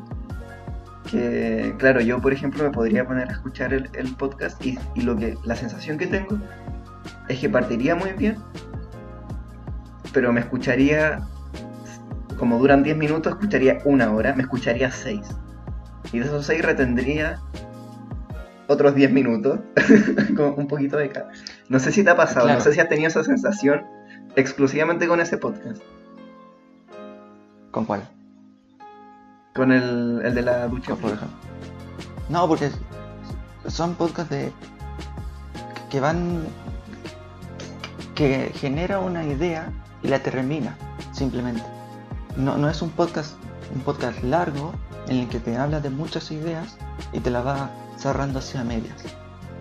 [1.10, 5.02] que, claro, yo por ejemplo me podría poner a escuchar el, el podcast y, y
[5.02, 6.38] lo que la sensación que tengo
[7.28, 8.36] es que partiría muy bien,
[10.12, 11.20] pero me escucharía,
[12.38, 15.20] como duran 10 minutos, escucharía una hora, me escucharía 6.
[16.12, 17.38] Y de esos 6 retendría
[18.66, 19.60] otros 10 minutos,
[20.36, 21.30] con un poquito de cada.
[21.68, 22.58] No sé si te ha pasado, Claro.
[22.58, 23.82] no sé si has tenido esa sensación
[24.36, 25.82] exclusivamente con ese podcast,
[27.70, 28.02] ¿Con cuál?
[29.58, 30.94] Con el, el de la ducha.
[30.94, 31.36] por ejemplo.
[32.30, 32.70] No, porque
[33.66, 34.52] son podcasts de
[35.90, 36.44] que van
[38.14, 39.70] que genera una idea
[40.02, 40.76] y la termina
[41.12, 41.62] simplemente.
[42.36, 43.34] No, no es un podcast
[43.74, 44.72] un podcast largo
[45.08, 46.76] en el que te habla de muchas ideas
[47.12, 48.96] y te la va cerrando hacia medias.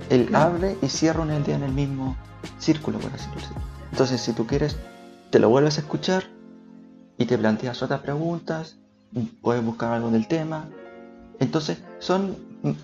[0.10, 0.55] Él Claro.
[0.55, 2.15] abre y cierra una idea en el mismo
[2.60, 3.62] círculo, por así decirlo.
[3.91, 4.77] Entonces, si tú quieres,
[5.31, 6.23] te lo vuelves a escuchar
[7.17, 8.77] y te planteas otras preguntas,
[9.41, 10.65] puedes buscar algo del tema.
[11.39, 12.36] Entonces, son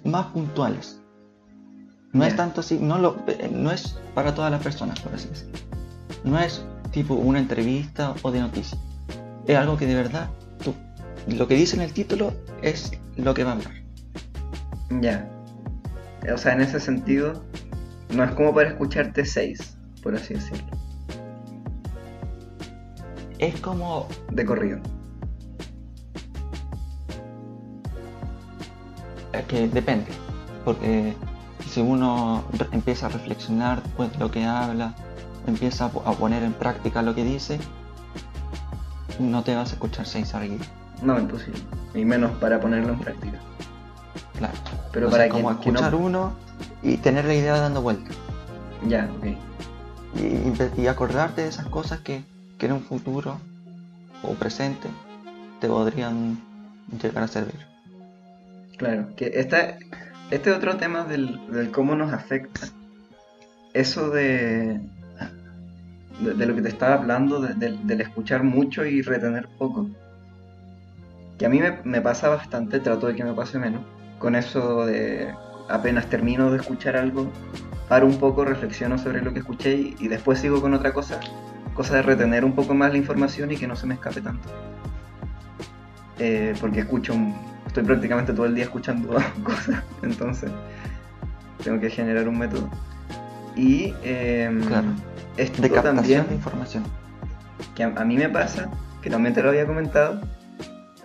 [0.04, 1.00] más puntuales.
[2.12, 5.28] No es tanto así, no, lo, eh, no es para todas las personas, por así
[5.30, 5.58] decirlo.
[6.24, 8.80] No es tipo una entrevista o de noticias.
[9.48, 10.30] Es algo que de verdad,
[10.64, 10.76] tú,
[11.28, 12.32] lo que dice en el título
[12.62, 13.74] es lo que va a hablar.
[15.02, 15.28] Ya.
[16.32, 17.44] O sea, en ese sentido,
[18.14, 20.68] no es como para escucharte 6, por así decirlo,
[23.40, 24.80] Es como, de corrido.
[29.41, 30.12] Que depende,
[30.63, 31.15] porque
[31.69, 34.93] si uno empieza a reflexionar después de lo que habla,
[35.48, 37.60] empieza a po- a poner en práctica lo que dice,
[39.19, 40.67] no te vas a escuchar seis seguidos.
[41.02, 41.60] No, imposible.
[41.93, 43.39] Y menos para ponerlo en práctica.
[44.38, 44.54] Claro.
[44.91, 46.34] Pero O para sea, como no- escuchar uno
[46.82, 48.15] y tener la idea dando vueltas.
[48.88, 49.26] Ya, ok.
[50.15, 52.24] Y, y- y acordarte de esas cosas que,
[52.58, 53.38] que en un futuro
[54.24, 54.88] o presente
[55.60, 56.39] te podrían
[57.02, 57.65] llegar a servir.
[58.84, 59.08] Claro.
[59.15, 59.78] Que esta,
[60.30, 62.67] este otro tema del, del cómo nos afecta.
[63.74, 64.82] Eso de,
[66.19, 69.89] de, lo que te estaba hablando, de- del- escuchar mucho y retener poco.
[71.39, 73.82] Que a mí me, me pasa bastante, trato de que me pase menos.
[74.19, 75.34] Con eso de
[75.69, 77.32] apenas termino de escuchar algo,
[77.88, 81.22] paro un poco, reflexiono sobre lo que escuché y, y después sigo con otra cosa.
[81.74, 84.49] Cosa de retener un poco más la información y que no se me escape tanto.
[86.20, 90.51] Eh, porque escucho, un- estoy prácticamente todo el día escuchando cosas, entonces
[91.63, 92.69] tengo que generar un método.
[93.55, 94.88] Y em, Claro.
[95.38, 96.84] esto De captación también de información.
[97.76, 98.69] que a, a mí me pasa,
[99.01, 100.21] que también te lo había comentado,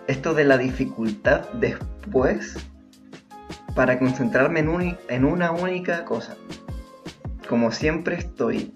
[0.07, 2.55] esto de la dificultad después
[3.75, 6.35] para concentrarme en, uni- en una única cosa.
[7.47, 8.73] Como siempre estoy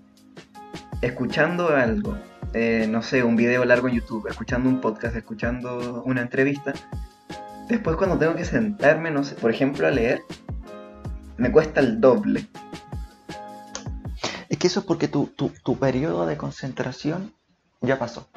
[1.02, 2.18] escuchando algo,
[2.54, 6.74] eh, no sé, un video largo en YouTube, escuchando un podcast, escuchando una entrevista,
[7.68, 10.22] después cuando tengo que sentarme, no sé, por ejemplo, a leer,
[11.38, 12.48] me cuesta el doble.
[14.50, 17.34] Es que eso es porque tu, tu, tu periodo de concentración
[17.82, 18.28] ya pasó.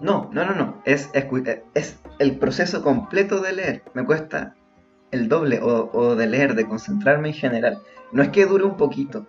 [0.00, 0.80] No, no, no, no.
[0.84, 3.82] Es, eh, es el proceso completo de leer.
[3.94, 4.54] Me cuesta
[5.10, 7.78] el doble o, o de leer, de concentrarme en general.
[8.12, 9.26] No es que dure un poquito,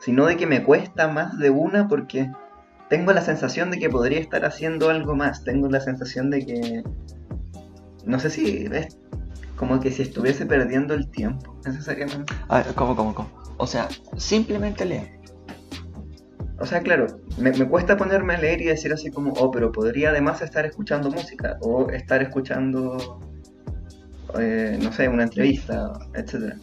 [0.00, 2.30] sino de que me cuesta más de una porque
[2.90, 5.44] tengo la sensación de que podría estar haciendo algo más.
[5.44, 6.82] Tengo la sensación de que...
[8.06, 8.98] No sé si es
[9.56, 12.34] como que si estuviese perdiendo el tiempo, necesariamente.
[12.48, 13.30] A ver, ¿cómo, cómo, cómo?
[13.56, 15.20] O sea, simplemente leer.
[16.58, 17.06] O sea, claro,
[17.38, 20.64] me, me cuesta ponerme a leer y decir así como, oh, pero podría además estar
[20.64, 23.20] escuchando música o estar escuchando,
[24.38, 26.54] eh, no sé, una entrevista, etc.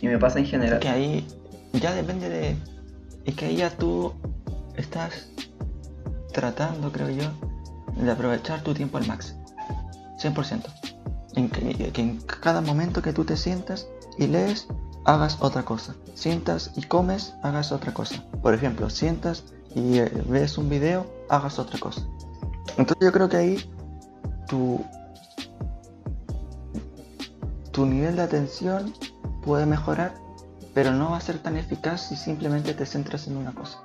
[0.00, 0.80] Y me pasa en general.
[0.80, 1.26] Que ahí
[1.72, 2.56] ya depende de.
[3.24, 4.12] Es que ahí ya tú
[4.76, 5.30] estás
[6.32, 7.30] tratando, creo yo,
[8.02, 9.41] de aprovechar tu tiempo al máximo.
[10.22, 10.62] 100%.
[11.34, 14.68] En que, en cada momento que tú te sientas y lees,
[15.04, 15.94] hagas otra cosa.
[16.14, 18.24] Sientas y comes, hagas otra cosa.
[18.42, 19.44] Por ejemplo, sientas
[19.74, 22.02] y eh, ves un video, hagas otra cosa.
[22.76, 23.70] Entonces yo creo que ahí
[24.48, 24.84] tu,
[27.70, 28.92] tu nivel de atención
[29.42, 30.14] puede mejorar,
[30.74, 33.78] pero no va a ser tan eficaz si simplemente te centras en una cosa.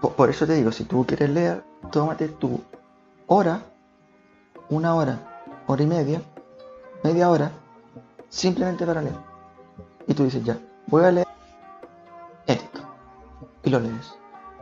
[0.00, 2.60] Por eso te digo, si tú quieres leer, tómate tu
[3.26, 3.62] hora,
[4.68, 5.18] una hora,
[5.66, 6.22] hora y media,
[7.02, 7.50] media hora,
[8.28, 9.16] simplemente para leer.
[10.06, 11.26] Y tú dices, ya, voy a leer
[12.46, 12.80] esto.
[13.62, 14.14] Y lo lees.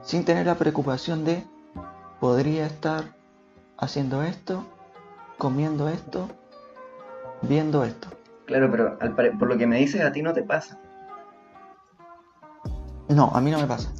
[0.03, 1.45] Sin tener la preocupación de,
[2.21, 3.05] podría estar
[3.79, 4.65] haciendo esto,
[5.39, 6.29] comiendo esto,
[7.43, 8.09] viendo esto.
[8.47, 10.79] Claro, pero al por lo que me dices, a ti no te pasa.
[13.09, 13.91] No, a mí no me pasa.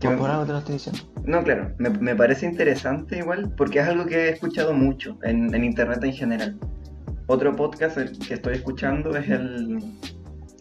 [0.00, 1.00] Que Por, algo te lo estoy diciendo.
[1.24, 5.52] No, claro, me, me parece interesante igual, porque es algo que he escuchado mucho en,
[5.54, 6.58] en internet en general.
[7.26, 9.82] Otro podcast que estoy escuchando es el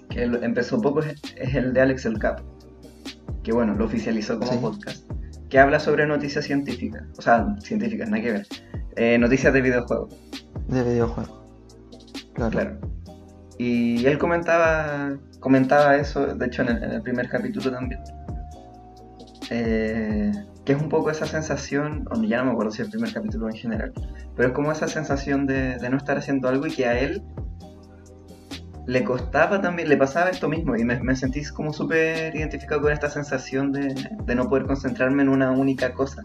[0.09, 2.41] que empezó poco, es, es el de Alex el Cap,
[3.43, 4.57] que bueno, lo oficializó como Sí.
[4.59, 5.11] podcast,
[5.49, 8.47] que habla sobre noticias científicas, o sea, científicas, nada que ver,
[8.95, 10.15] Eh, noticias de videojuegos,
[10.67, 11.45] De videojuego.
[12.33, 12.51] Claro.
[12.51, 12.77] claro.
[13.59, 18.01] Y él comentaba, comentaba eso, de hecho en el, en el primer capítulo también,
[19.49, 20.31] eh,
[20.65, 23.47] que es un poco esa sensación, o ya no me acuerdo si el primer capítulo
[23.49, 23.93] en general,
[24.35, 27.23] pero es como esa sensación de, no estar haciendo algo y que a él
[28.85, 32.91] le costaba también, le pasaba esto mismo y me, me sentí como súper identificado con
[32.91, 33.95] esta sensación de,
[34.35, 36.21] no poder concentrarme en una única cosa.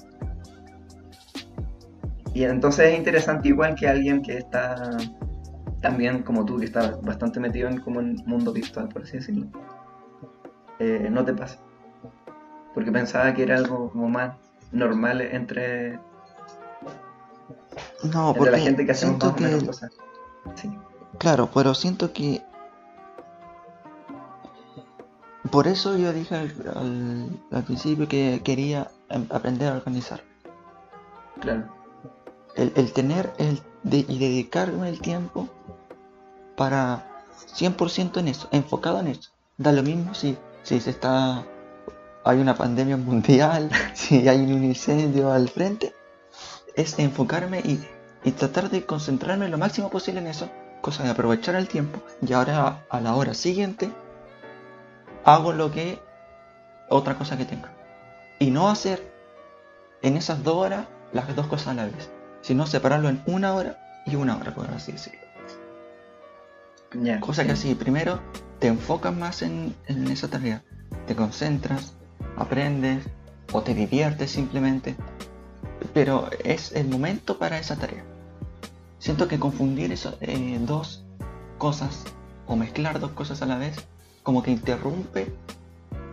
[2.35, 4.97] Y entonces es interesante igual que alguien que está
[5.81, 9.47] también como tú, que está bastante metido en como en mundo virtual, por así decirlo,
[10.79, 11.61] eh, no te pasa.
[12.75, 14.35] Porque pensaba que era algo como más
[14.73, 15.99] normal entre,
[18.05, 19.93] No, entre porque la gente que siento más o menos que cosas.
[20.55, 20.70] Sí,
[21.18, 22.43] Claro, pero siento que.
[25.51, 30.20] Por eso yo dije al, al- al principio que quería em- aprender a organizar.
[31.41, 31.64] claro.
[32.55, 35.49] El, el tener el de- y dedicarme el tiempo
[36.57, 37.07] para
[37.55, 39.31] 100% en eso, enfocado en eso.
[39.59, 41.45] Da lo mismo si, si se está.
[42.25, 45.95] Hay una pandemia mundial, si hay un incendio al frente.
[46.75, 47.85] Es enfocarme y,
[48.25, 50.49] y tratar de concentrarme lo máximo posible en eso,
[50.81, 52.01] cosa de aprovechar el tiempo.
[52.27, 53.91] Y ahora a la hora siguiente
[55.25, 56.01] hago lo que
[56.89, 57.70] otra cosa que tenga.
[58.39, 59.12] Y no hacer
[60.03, 62.11] en esas dos horas las dos cosas a la vez,
[62.41, 65.20] sino separarlo en una hora y una hora, por así decirlo.
[67.20, 67.70] Cosa que sí.
[67.70, 68.20] así, primero
[68.59, 70.62] te enfocas más en, en esa tarea,
[71.07, 71.95] te concentras,
[72.37, 73.05] aprendes
[73.53, 74.97] o te diviertes simplemente,
[75.93, 78.05] pero es el momento para esa tarea.
[78.99, 81.05] Siento que confundir eso, eh, dos
[81.59, 82.05] cosas
[82.47, 83.76] o mezclar dos cosas a la vez
[84.22, 85.33] como que interrumpe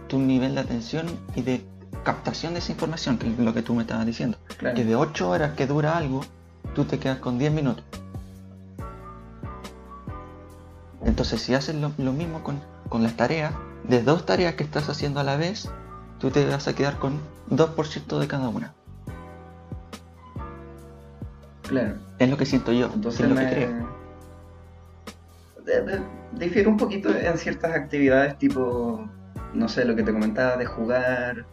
[0.08, 1.64] tu nivel de atención y de
[2.04, 4.38] captación de esa información, que es lo que tú me estabas diciendo.
[4.58, 4.76] Claro.
[4.76, 6.22] Que de 8 horas que dura algo,
[6.74, 7.84] tú te quedas con 10 minutos.
[11.06, 12.60] Entonces, si haces lo, lo mismo con,
[12.90, 13.54] con las tareas,
[13.84, 15.70] de dos tareas que estás haciendo a la vez,
[16.20, 18.74] tú te vas a quedar con 2% de cada una.
[21.64, 21.96] Claro.
[22.18, 23.46] Es lo que siento yo, Entonces es lo me...
[23.50, 23.90] que creo.
[25.66, 26.02] de- de-
[26.34, 29.08] difiere un poquito en ciertas actividades tipo,
[29.54, 31.46] no sé, lo que te comentaba de jugar.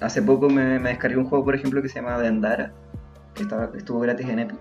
[0.00, 2.72] Hace poco me, me descargué un juego, por ejemplo, que se llama Dendara,
[3.34, 4.58] que estaba, estuvo gratis en Epic.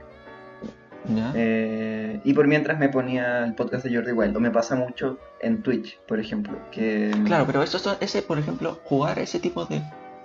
[1.36, 4.36] Eh, y por mientras me ponía el podcast de Jordi Wild.
[4.36, 6.58] O me pasa mucho en Twitch, por ejemplo.
[6.72, 9.82] Que, Claro, pero eso, eso- ese, por ejemplo, jugar ese tipo de,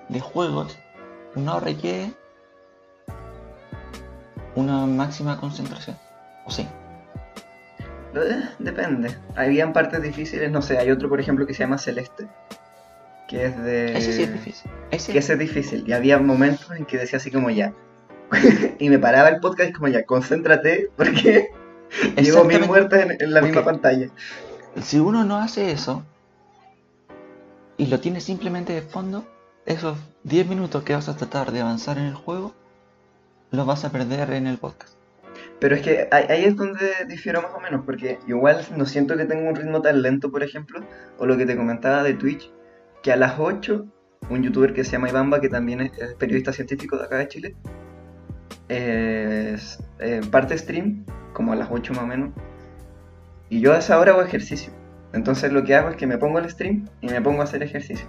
[0.08, 0.78] de juegos
[1.36, 2.12] no requiere
[4.54, 5.96] una máxima concentración.
[6.44, 6.66] ¿O sí?
[8.14, 9.16] Eh, depende.
[9.34, 10.78] Habían partes difíciles, no sé.
[10.78, 12.28] Hay otro, por ejemplo, que se llama Celeste.
[13.28, 13.96] que es de...
[13.96, 14.70] Ese sí es difícil.
[14.90, 15.84] Ese Que ese es difícil.
[15.86, 17.72] Y había momentos en que decía así como ya.
[18.78, 21.50] y me paraba el podcast y como ya, concéntrate porque
[22.16, 24.08] llevo mil muertes en, en la misma pantalla.
[24.82, 26.04] Si uno no hace eso
[27.76, 29.24] y lo tiene simplemente de fondo,
[29.66, 32.54] esos 10 minutos que vas a tratar de avanzar en el juego,
[33.50, 34.94] los vas a perder en el podcast.
[35.60, 39.24] Pero es que ahí, es donde difiero más o menos, porque igual no siento que
[39.24, 40.80] tenga un ritmo tan lento, por ejemplo,
[41.18, 42.50] o lo que te comentaba de Twitch,
[43.02, 43.86] que a las 8,
[44.30, 47.56] un youtuber que se llama Ibamba, que también es periodista científico de acá de Chile,
[48.68, 49.56] eh,
[50.30, 52.30] parte stream, como a las 8 más o menos,
[53.50, 54.72] y yo a esa hora hago ejercicio.
[55.12, 57.62] Entonces lo que hago es que me pongo el stream y me pongo a hacer
[57.62, 58.06] ejercicio.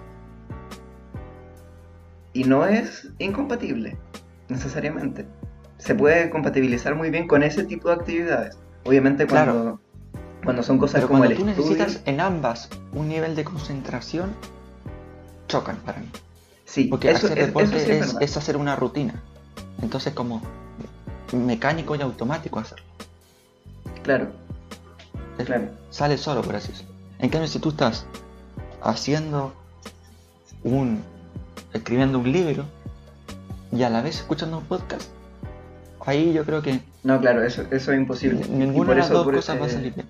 [2.32, 3.96] Y no es incompatible,
[4.48, 5.26] necesariamente.
[5.78, 8.58] Se puede compatibilizar muy bien con ese tipo de actividades.
[8.84, 9.80] Obviamente cuando, Claro.
[10.44, 11.70] cuando son cosas Pero como cuando el tú estudio.
[11.76, 14.30] necesitas en ambas un nivel de concentración,
[15.48, 16.08] chocan para mí.
[16.64, 18.22] Sí, Porque eso, hacer es- deporte eso sí es es, verdad.
[18.22, 19.22] es hacer una rutina.
[19.82, 20.40] Entonces como
[21.32, 22.84] mecánico y automático hacerlo.
[24.02, 24.28] Claro,
[25.38, 25.68] Es- claro.
[25.90, 26.92] Sale solo, por así decirlo.
[27.18, 28.06] En cambio, si tú estás
[28.82, 29.52] haciendo
[30.62, 31.02] un.
[31.72, 32.64] escribiendo un libro
[33.72, 35.10] y a la vez escuchando un podcast,
[36.06, 38.46] ahí yo creo que No, claro, eso, eso es imposible.
[38.46, 40.08] Y ninguna por de las eso- dos por- cosas va a eh, salir bien.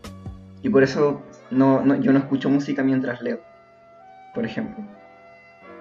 [0.62, 3.40] Y por eso no, no- yo no escucho música mientras leo,
[4.34, 4.84] por ejemplo.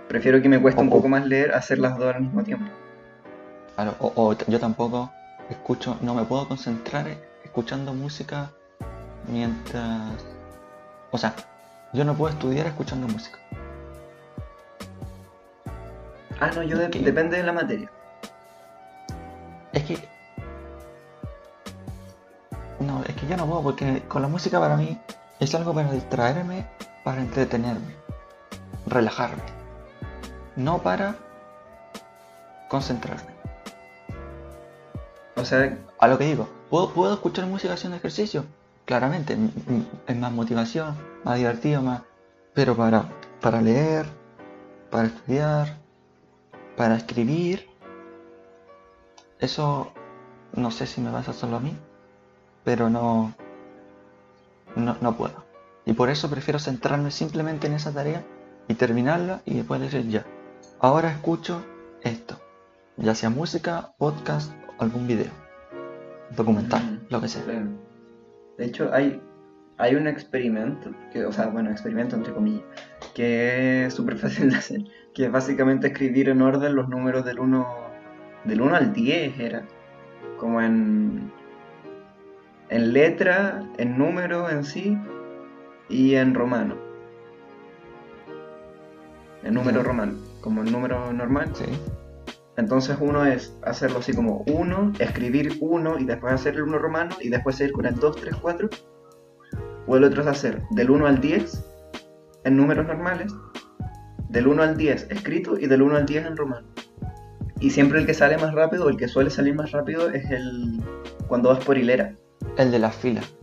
[0.07, 2.65] Prefiero que me cueste un O- poco más leer, hacer las dos al mismo tiempo.
[3.75, 5.11] Claro, o, yo tampoco
[5.49, 7.07] escucho, no me puedo concentrar
[7.43, 8.51] escuchando música
[9.27, 10.13] mientras.
[11.11, 11.33] O sea,
[11.93, 13.37] yo no puedo estudiar escuchando música.
[16.39, 17.89] Ah, no, yo de- depende de la materia.
[19.73, 19.97] Es que.
[22.79, 24.99] No, es que yo no puedo porque con la música para mí
[25.39, 26.65] es algo para distraerme,
[27.03, 27.95] para entretenerme,
[28.87, 29.43] relajarme.
[30.55, 31.15] No para
[32.69, 33.34] concentrarme.
[35.35, 38.45] O sea, A lo que digo, ¿puedo, ¿puedo escuchar música haciendo ejercicio?
[38.85, 39.37] Claramente,
[40.07, 42.03] es más motivación, más divertido, más...
[42.53, 43.09] Pero para,
[43.41, 44.05] para leer,
[44.89, 45.77] para estudiar,
[46.77, 47.67] para escribir,
[49.39, 49.91] eso
[50.53, 51.75] no sé si me pasa solo a mí,
[52.63, 53.33] pero no,
[54.75, 55.43] no, no puedo.
[55.85, 58.23] Y por eso prefiero centrarme simplemente en esa tarea
[58.67, 60.25] y terminarla y después decir ya,
[60.79, 61.61] ahora escucho
[62.03, 62.39] esto,
[62.97, 65.31] ya sea música, podcast algún video,
[66.35, 67.43] documental, Mm, lo que sea.
[67.43, 67.67] claro.
[68.57, 69.21] De hecho, hay,
[69.77, 72.63] hay un experimento, que, o sea, bueno, experimento entre comillas,
[73.13, 74.81] que es súper fácil de hacer,
[75.13, 77.67] que es básicamente escribir en orden los números del 1,
[78.45, 79.63] del 1 al 10, era,
[80.37, 81.31] como en,
[82.69, 84.97] en letra, en número en sí
[85.89, 86.75] y en romano.
[89.43, 91.51] En número romano, como en número normal.
[91.53, 91.65] Sí.
[92.57, 97.15] Entonces uno es hacerlo así como 1, escribir 1 y después hacer el 1 romano
[97.21, 98.69] y después seguir con el 2, 3, 4.
[99.87, 101.65] O el otro es hacer del 1 al 10
[102.45, 103.33] en números normales,
[104.29, 106.67] del 1 al 10 escrito y del 1 al 10 en romano.
[107.59, 110.81] Y siempre el que sale más rápido, el que suele salir más rápido es el
[111.27, 112.15] cuando vas por hilera,
[112.57, 113.33] El de las filas.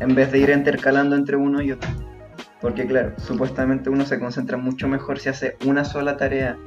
[0.00, 1.90] en vez de ir intercalando entre uno y otro.
[2.60, 6.58] Porque claro, supuestamente uno se concentra mucho mejor si hace una sola tarea.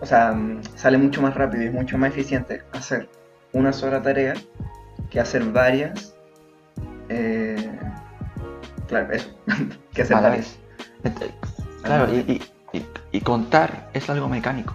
[0.00, 3.08] O sea, mm, sale mucho más rápido y es mucho más eficiente hacer
[3.52, 4.34] una sola tarea
[5.10, 6.14] que hacer varias.
[7.08, 7.78] eh,
[8.86, 9.30] claro, eso.
[9.94, 10.58] que hacer a la varias.
[11.02, 11.14] vez.
[11.14, 11.34] Ent-
[11.82, 14.74] Claro, y, y- y- y contar es algo mecánico.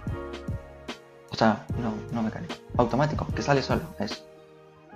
[1.30, 2.54] O sea, no, no mecánico.
[2.76, 3.82] Automático, que sale solo.
[3.98, 4.26] Eso.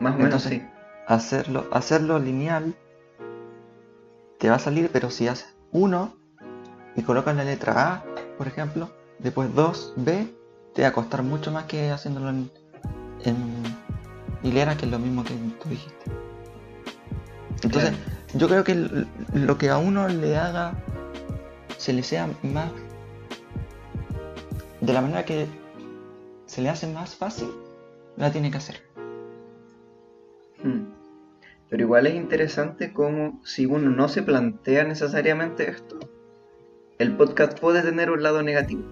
[0.01, 0.67] Más o menos Entonces, sí.
[1.07, 2.75] hacerlo, hacerlo lineal
[4.39, 6.17] te va a salir, pero si haces uno
[6.97, 8.05] y colocas la letra A,
[8.37, 8.91] por ejemplo,
[9.23, 10.27] después 2, B,
[10.75, 12.51] te va a costar mucho más que haciéndolo en,
[13.25, 13.37] en
[14.43, 16.11] hilera, que es lo mismo que tú dijiste.
[17.63, 17.93] Entonces,
[18.35, 20.73] yo creo que lo que a uno le haga,
[21.77, 22.71] se le sea más,
[24.81, 25.47] de la manera que
[26.47, 27.49] se le hace más fácil,
[28.17, 28.83] la tiene que hacer.
[30.63, 30.85] Mm.
[31.69, 36.01] Pero igual es interesante como si uno no se plantea necesariamente esto,
[36.99, 38.83] el podcast puede tener un lado negativo.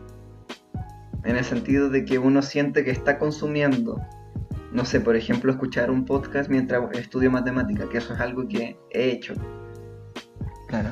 [1.28, 4.00] En el sentido de que uno siente que está consumiendo,
[4.72, 8.78] no sé, por ejemplo, escuchar un podcast mientras estudio matemática, que eso es algo que
[8.90, 9.34] he hecho.
[10.68, 10.90] Claro.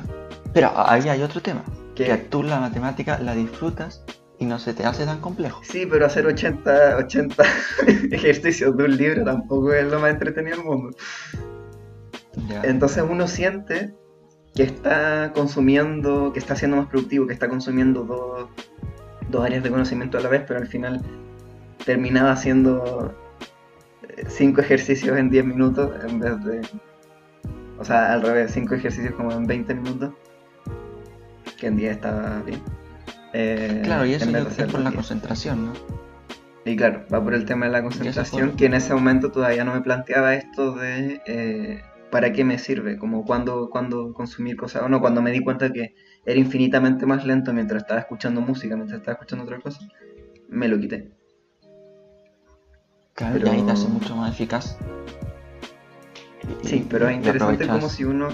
[0.53, 1.63] Pero ahí hay otro tema.
[1.95, 4.03] Que- Que tú la matemática la disfrutas
[4.39, 5.59] y no se te hace tan complejo.
[5.63, 7.43] Sí, pero hacer 80, 80
[8.11, 10.97] ejercicios de un libro tampoco es lo más entretenido del mundo.
[12.47, 12.61] Ya.
[12.63, 13.95] Entonces uno siente
[14.53, 18.49] que está consumiendo, que está siendo más productivo, que está consumiendo dos,
[19.29, 21.01] dos áreas de conocimiento a la vez, pero al final
[21.85, 23.15] terminaba haciendo
[24.09, 26.61] eh, cinco ejercicios en 10 minutos en vez de.
[27.79, 30.11] O sea, al revés, cinco ejercicios como en 20 minutos.
[31.59, 32.61] Que en 10 estaba bien.
[33.33, 34.93] Eh, Claro, y eso es por la en 10.
[34.95, 35.73] concentración, ¿no?
[36.65, 39.63] Y claro, va por el tema de la concentración, por- que en ese momento todavía
[39.63, 44.83] no me planteaba esto de eh, para qué me sirve, como cuando, cuando consumir cosas,
[44.83, 45.93] o no, cuando me di cuenta que
[46.27, 49.79] era infinitamente más lento mientras estaba escuchando música, mientras estaba escuchando otra cosa,
[50.49, 51.09] me lo quité.
[53.13, 54.77] Claro, Pero- y ahí te hace mucho más eficaz.
[56.63, 58.27] Sí, pero es interesante como si uno...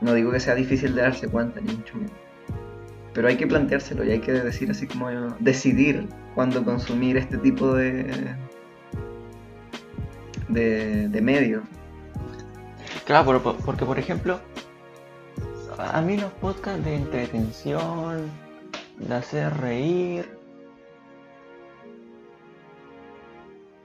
[0.00, 2.12] No digo que sea difícil de darse cuenta, ni mucho menos.
[3.14, 5.08] Pero hay que planteárselo y hay que decir así como
[5.40, 8.36] decidir cuándo consumir este tipo de...
[10.48, 11.64] de, de medios.
[13.06, 14.38] Claro, por- por- porque por ejemplo,
[15.78, 18.30] a mí los podcasts de entretención,
[18.98, 20.38] de hacer reír,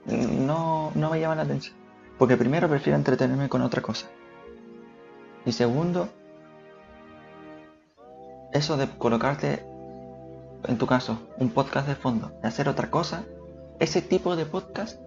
[0.06, 1.76] no, no me llaman la atención.
[2.18, 4.08] Porque primero prefiero entretenerme con otra cosa.
[5.46, 6.10] Y segundo,
[8.54, 9.66] eso de colocarte,
[10.66, 13.24] en tu caso, un podcast de fondo, de hacer otra cosa,
[13.80, 15.00] ese tipo de podcast,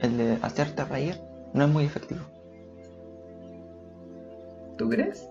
[0.00, 1.20] el de hacerte reír,
[1.52, 2.22] no es muy efectivo.
[4.76, 5.28] ¿Tú crees?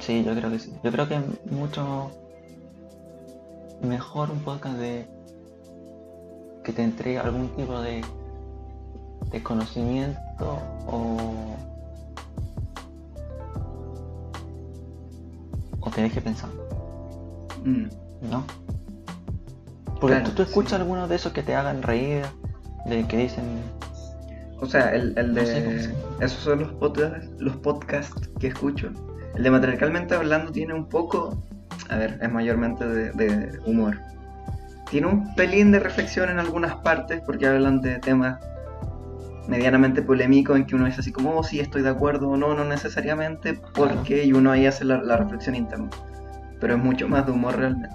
[0.00, 0.72] Sí, yo creo que sí.
[0.82, 1.22] Yo creo que es
[1.52, 2.10] mucho
[3.82, 5.06] mejor un podcast de
[6.62, 8.02] que te entregue algún tipo de,
[9.30, 11.56] de conocimiento o
[15.80, 16.62] o te deje pensando,
[17.64, 17.86] Mm.
[18.30, 18.44] ¿no?
[20.00, 20.76] Porque Claro, tú, tú escuchas sí.
[20.76, 22.24] algunos de esos que te hagan reír,
[22.86, 23.44] de que dicen
[24.60, 25.46] O sea, el, el No de...
[25.46, 25.94] sé.
[26.20, 28.90] Esos son los podcasts, los podcasts que escucho.
[29.36, 31.36] El de Matriarcalmente Hablando tiene un poco...
[31.88, 33.98] A ver, es mayormente de, de humor.
[34.90, 38.38] Tiene un pelín de reflexión en algunas partes porque hablan de temas
[39.48, 42.54] medianamente polémicos en que uno dice así como, oh, sí, estoy de acuerdo o no,
[42.54, 45.90] no necesariamente, porque y uno ahí hace la, la reflexión interna.
[46.60, 47.94] Pero es mucho más de humor realmente.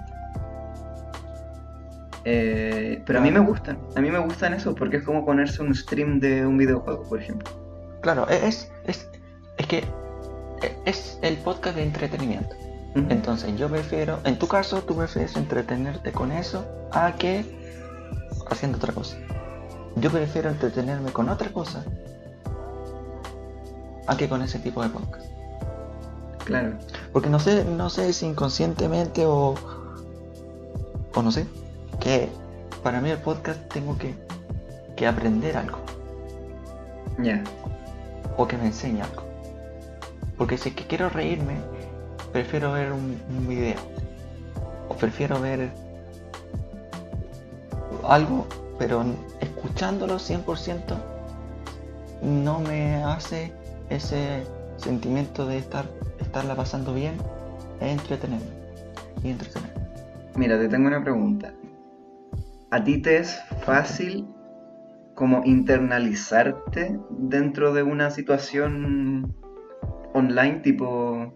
[2.24, 5.62] Eh, pero a mí me gustan, a mí me gustan eso porque es como ponerse
[5.62, 7.50] un stream de un videojuego, por ejemplo.
[8.02, 9.08] Claro, e- es, es,
[9.56, 9.82] es que
[10.84, 12.54] es el podcast de entretenimiento.
[12.94, 17.44] Entonces yo prefiero, en tu caso, tú prefieres entretenerte con eso a que
[18.50, 19.16] haciendo otra cosa.
[19.96, 21.84] Yo prefiero entretenerme con otra cosa
[24.08, 25.26] a que con ese tipo de podcast.
[26.44, 26.72] Claro.
[27.12, 29.54] Porque no sé, no sé si inconscientemente o,
[31.14, 31.46] o no sé,
[32.00, 32.28] que
[32.82, 34.16] para mí el podcast tengo que,
[34.96, 35.78] que aprender algo
[37.22, 37.44] Ya.
[38.36, 39.22] o que me enseñe algo.
[40.40, 41.58] Porque si es que quiero reírme,
[42.32, 43.76] prefiero ver un, video.
[44.88, 45.70] O prefiero ver
[48.08, 48.46] algo,
[48.78, 49.04] pero
[49.40, 50.96] escuchándolo 100%
[52.22, 53.52] no me hace
[53.90, 54.42] ese
[54.78, 55.84] sentimiento de estar
[56.18, 57.18] estarla pasando bien
[57.82, 58.48] e entretenerme.
[59.22, 59.88] Y entretenerme.
[60.36, 61.52] Mira, te tengo una pregunta.
[62.70, 64.26] ¿A ti te es fácil
[65.14, 69.34] como internalizarte dentro de una situación
[70.14, 71.32] online tipo...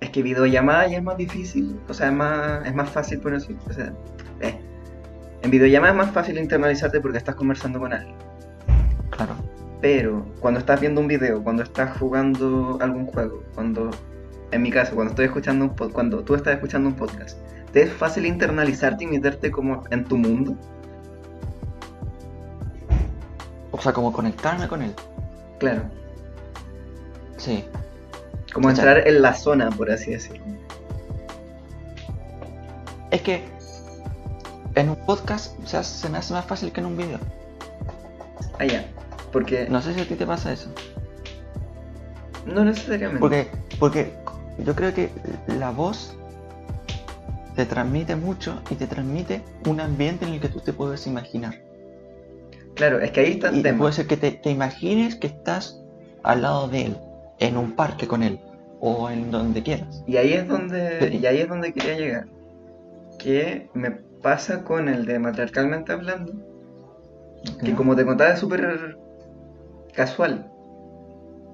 [0.00, 3.32] Es que videollamada ya es más difícil, o sea, es más, es más fácil por
[3.32, 3.52] eso.
[3.68, 3.92] O sea,
[4.40, 4.60] eh.
[5.40, 8.14] En videollamada es más fácil internalizarte porque estás conversando con alguien.
[9.10, 9.34] Claro.
[9.80, 13.90] Pero cuando estás viendo un video, cuando estás jugando algún juego, cuando,
[14.50, 17.38] en mi caso, cuando estoy escuchando un pod- cuando tú estás escuchando un podcast,
[17.72, 20.54] ¿te es fácil internalizarte y meterte como en tu mundo?
[23.70, 24.94] O sea, como conectarme con él.
[25.58, 25.82] Claro,
[27.44, 27.64] Sí.
[28.52, 30.44] como O sea- entrar en la zona, por así decirlo.
[33.10, 33.42] Es que
[34.74, 37.18] en un podcast o sea, se me hace más fácil que en un video.
[38.58, 38.84] Ah, ya,
[39.32, 40.68] porque no, No sé si a ti te pasa eso.
[42.46, 43.20] necesariamente.
[43.20, 44.12] Porque, porque
[44.58, 45.10] yo creo que
[45.46, 46.14] la voz
[47.56, 51.60] te transmite mucho y te transmite un ambiente en el que tú te puedes imaginar.
[52.74, 53.78] Claro, es que ahí está el Y tema.
[53.78, 55.78] puede ser que te, te imagines que estás
[56.22, 56.96] al lado de él,
[57.38, 58.38] en un parque con él,
[58.80, 60.02] o en donde quieras.
[60.06, 62.26] Y ahí es donde, y ahí es donde quería llegar.
[63.18, 66.32] Que me pasa con el de matriarcalmente hablando,
[67.64, 68.96] que como te contaba es súper
[69.94, 70.48] casual.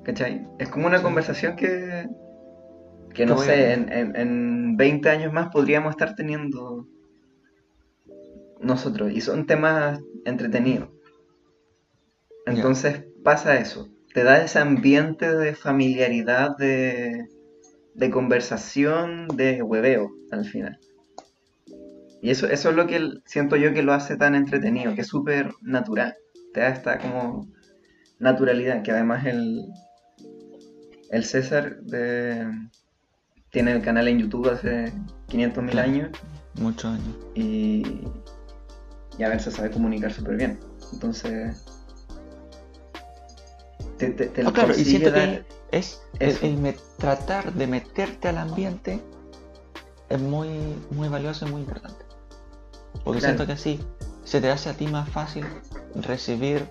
[0.05, 0.47] ¿Cachai?
[0.59, 1.05] Es como una Sí.
[1.05, 2.09] conversación que,
[3.14, 6.87] que no sé, en, en, en 20 años más podríamos estar teniendo
[8.61, 9.12] nosotros.
[9.12, 10.89] Y son temas entretenidos.
[12.47, 13.89] Entonces pasa eso.
[14.14, 17.26] Te da ese ambiente de familiaridad, de,
[17.94, 20.78] de conversación, de hueveo al final.
[22.20, 25.06] Y eso, eso es lo que siento yo que lo hace tan entretenido, que es
[25.06, 26.16] súper natural.
[26.52, 27.48] Te da esta como
[28.18, 29.66] naturalidad, que además el,
[31.11, 31.78] el César
[33.50, 34.92] tiene el canal en YouTube hace
[35.28, 36.09] 500.000 años.
[36.61, 37.16] Muchos años.
[37.34, 38.02] Y,
[39.16, 40.59] y a ver, se sabe comunicar súper bien.
[40.92, 41.78] Entonces...
[43.99, 49.01] Te, te, lo claro, y siento que es el, tratar de meterte al ambiente
[50.09, 50.49] es muy,
[50.90, 52.05] muy valioso y muy importante.
[53.05, 53.80] Porque siento que así
[54.24, 55.44] se te hace a ti más fácil
[55.96, 56.64] recibir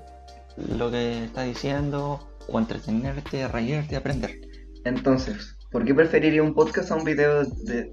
[0.78, 4.40] lo que está diciendo o entretenerte, reírte, aprender.
[4.86, 7.92] Entonces, ¿por qué preferiría un podcast a un video de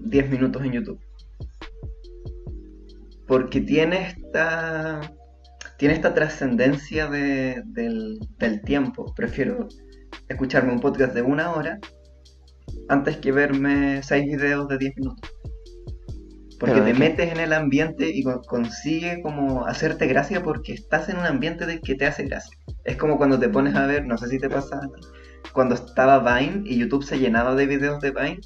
[0.00, 1.00] 10 minutos en YouTube?
[3.26, 5.00] Porque tiene esta
[5.82, 9.12] tiene esta trascendencia de, del, del, tiempo.
[9.16, 9.66] Prefiero
[10.28, 11.80] escucharme un podcast de una hora
[12.88, 15.28] antes que verme 6 videos de 10 minutos.
[16.60, 21.26] Porque te metes en el ambiente y consigue como hacerte gracia porque estás en un
[21.26, 22.56] ambiente de que te hace gracia.
[22.84, 24.80] Es como cuando te pones a ver, no sé si te pasa
[25.52, 28.40] cuando estaba Vine y YouTube se llenaba de videos de Vine.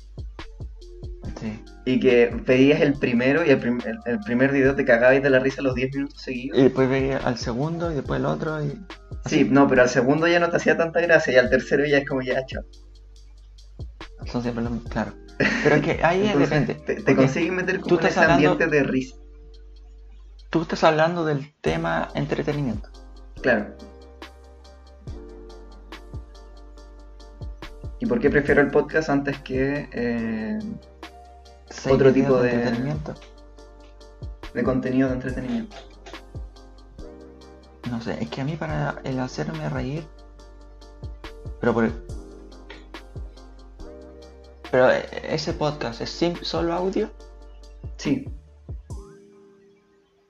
[1.41, 1.62] Sí.
[1.84, 3.61] Y que veías el primero y el,
[4.07, 6.59] el, primer video te cagabas de la risa los 10 minutos seguidos.
[6.59, 8.80] Y después veías al segundo y después el otro y...
[9.26, 11.99] Sí, no, pero al segundo ya no te hacía tanta gracia y al tercero ya
[11.99, 12.64] es como ya, chao.
[14.26, 14.82] Son siempre los...
[14.89, 15.12] Claro.
[15.62, 16.74] Pero es que ahí es depende.
[16.74, 19.16] Te, te consigues meter como en ese ambiente de risa.
[20.51, 22.89] Tú estás hablando del tema entretenimiento.
[23.43, 23.76] Claro.
[27.99, 30.59] ¿Y por qué prefiero el podcast antes que eh,
[31.91, 33.14] otro tipo de, entretenimiento?
[34.55, 35.77] De contenido de entretenimiento.
[37.91, 40.05] No sé, es que a mí para el hacerme reír,
[41.61, 41.91] pero por,
[44.70, 47.11] pero eh, ese podcast es solo audio.
[47.97, 48.29] Sí.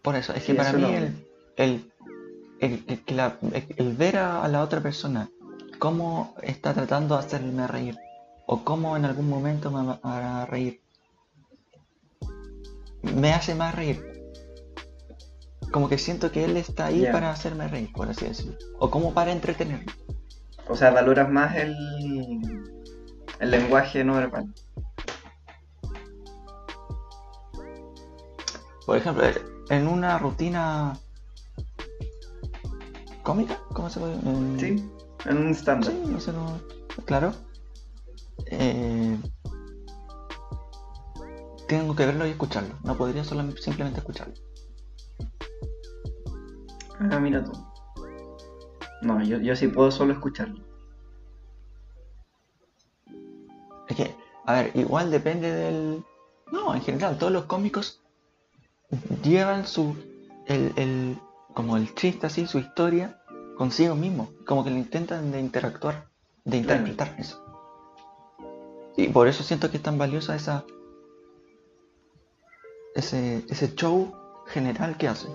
[0.03, 0.85] Por eso, es que para mí
[1.57, 1.91] el,
[2.61, 5.31] el, ver a, la otra persona
[5.79, 7.99] cómo está tratando de hacerme reír
[8.47, 10.81] o cómo en algún momento me a reír,
[13.15, 14.03] me hace más reír.
[15.71, 18.57] Como que siento que él está ahí para hacerme reír, por así decirlo.
[18.79, 19.87] O como para entretenerme.
[20.69, 21.75] O sea, valoras más el,
[23.41, 24.53] el lenguaje no verbal.
[28.87, 29.25] Por ejemplo,
[29.69, 30.97] en una rutina
[33.23, 34.17] cómica, ¿cómo se puede?
[34.59, 34.91] Sí,
[35.25, 36.61] en un stand Sí, no sé, no...
[37.05, 37.33] claro.
[38.47, 39.19] Eh...
[41.69, 42.75] Tengo que verlo y escucharlo.
[42.85, 44.35] No podría solamente simplemente escucharlo.
[46.99, 47.53] Ah, mira tú.
[49.03, 50.65] No, yo, yo sí puedo solo escucharlo.
[53.89, 54.15] Es que,
[54.45, 56.05] a ver, igual depende del...
[56.53, 58.01] No, en general, todos los cómicos
[59.23, 59.97] llevan su...
[60.47, 61.19] El, el,
[61.55, 63.21] como el chiste así, su historia
[63.57, 64.31] consigo mismo.
[64.47, 66.09] Como que le intentan de interactuar,
[66.45, 67.43] de interpretar eso.
[68.97, 70.65] Y por eso siento que es tan valiosa esa...
[72.97, 74.13] Ese, ese show
[74.49, 75.29] general que hace.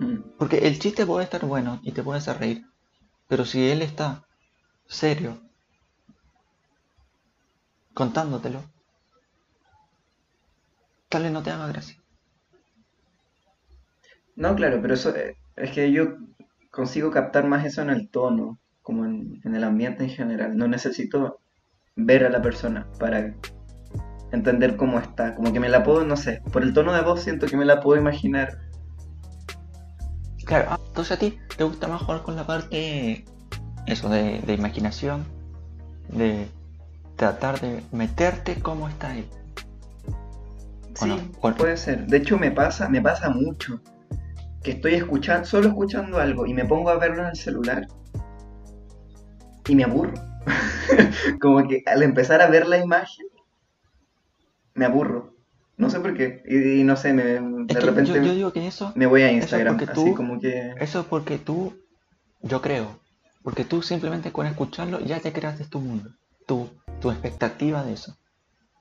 [0.00, 0.36] Mm.
[0.38, 2.64] Porque el chiste puede estar bueno y te puede hacer reír.
[3.28, 4.24] Pero si él está
[4.86, 5.40] serio
[7.94, 8.62] contándotelo,
[11.08, 11.96] tal vez no te haga gracia.
[14.36, 16.16] No, claro, pero eso eh, es que yo
[16.70, 20.56] consigo captar más eso en el tono, como en, el ambiente en general.
[20.56, 21.40] No necesito
[21.94, 23.34] ver a la persona para
[24.34, 25.34] entender cómo está.
[25.34, 27.64] Como que me la puedo, no sé, por el tono de voz siento que me
[27.64, 28.58] la puedo imaginar.
[30.44, 33.24] Claro, ah, entonces a ti te gusta más jugar con la parte,
[33.86, 35.24] eso, de, de imaginación,
[36.08, 36.48] de
[37.16, 39.26] tratar de meterte como está él.
[40.94, 42.06] Sí, puede ser.
[42.06, 43.80] De hecho me pasa, me pasa mucho
[44.62, 47.86] que estoy escuchando, solo escuchando algo y me pongo a verlo en el celular
[49.66, 50.12] y me aburro.
[51.40, 53.26] como que al empezar a ver la imagen
[54.74, 55.34] me aburro.
[55.76, 56.42] No sé por qué.
[56.46, 59.78] Y, no sé, me, de repente yo, digo que eso, me voy a Instagram.
[59.88, 60.72] así como que...
[60.78, 61.74] Eso es porque tú,
[62.42, 63.00] yo creo,
[63.42, 66.10] porque tú simplemente con escucharlo ya te creaste tu mundo.
[66.46, 66.70] Tú
[67.04, 68.16] tu expectativa de eso.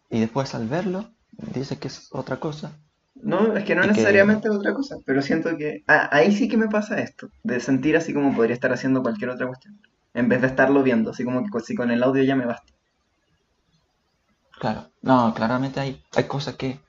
[0.10, 1.10] Y después al verlo,
[1.54, 2.72] dices que es otra cosa.
[3.16, 6.58] No, es que no necesariamente es otra cosa, pero siento que ah, ahí sí que
[6.58, 9.80] me pasa esto, de sentir así como podría estar haciendo cualquier otra cuestión,
[10.14, 12.73] en vez de estarlo viendo, así como que si con el audio ya me basta.
[14.64, 16.80] Claro, no, claramente hay, hay cosas que,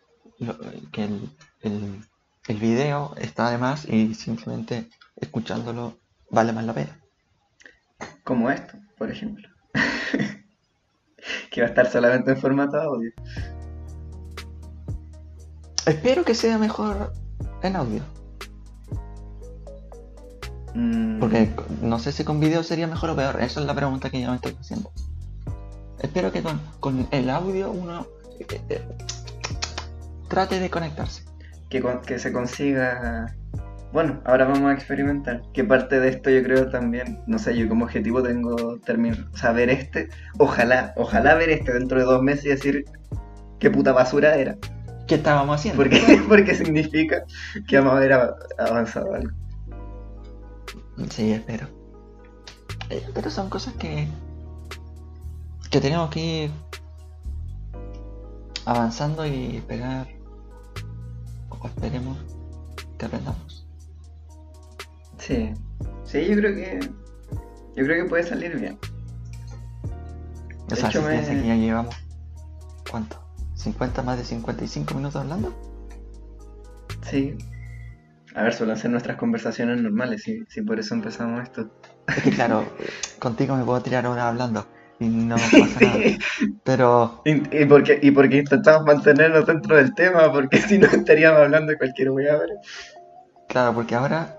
[0.92, 1.28] que el,
[1.62, 2.04] el,
[2.46, 5.98] el video está de más y simplemente escuchándolo
[6.30, 7.00] vale más la pena.
[8.22, 9.48] Como esto, por ejemplo.
[11.50, 13.10] que va a estar solamente en formato audio.
[15.84, 17.12] Espero que sea mejor
[17.64, 18.02] en audio.
[20.74, 21.50] Mm, Porque
[21.82, 23.42] no sé si con video sería mejor o peor.
[23.42, 24.92] Esa es la pregunta que yo me estoy haciendo.
[26.04, 28.06] Espero que con, con el audio uno
[28.38, 28.82] eh, eh,
[30.28, 31.24] trate de conectarse.
[31.70, 33.34] que, con- que se consiga.
[33.92, 35.42] Bueno, ahora vamos a experimentar.
[35.52, 39.36] Que parte de esto yo creo también, no sé, yo como objetivo tengo terminar, o
[39.36, 42.84] sea, ver este, ojalá, ojalá ver este dentro de dos meses y decir
[43.60, 44.56] qué puta basura era.
[45.06, 45.80] ¿Qué estábamos haciendo?
[45.82, 47.24] Porque, porque significa
[47.68, 49.30] que vamos a haber av- avanzado algo.
[51.10, 51.68] Sí, espero.
[52.90, 54.08] Eh, Pero son cosas que.
[55.74, 56.50] Que tenemos que ir
[58.64, 60.06] avanzando y esperar.
[61.48, 62.16] O esperemos
[62.96, 63.66] que aprendamos.
[65.18, 65.52] Sí,
[66.04, 66.80] sí, yo creo que.
[67.74, 68.78] Yo creo que puede salir bien.
[70.66, 71.96] O De sea, hecho, si me- que ya llevamos.
[72.88, 73.20] ¿Cuánto?
[73.56, 75.52] ¿50 más de 55 minutos hablando?
[77.02, 77.36] Sí.
[78.36, 81.68] A ver, suelen ser nuestras conversaciones normales, si, si por eso empezamos esto.
[82.06, 82.64] Es que claro,
[83.18, 84.68] contigo me puedo tirar horas hablando
[85.00, 86.00] y no pasa nada.
[86.64, 91.40] Pero Y, y porque, y porque intentamos mantenernos dentro del tema, porque si no estaríamos
[91.40, 92.54] hablando de cualquier ahora.
[93.48, 94.38] Claro, porque ahora,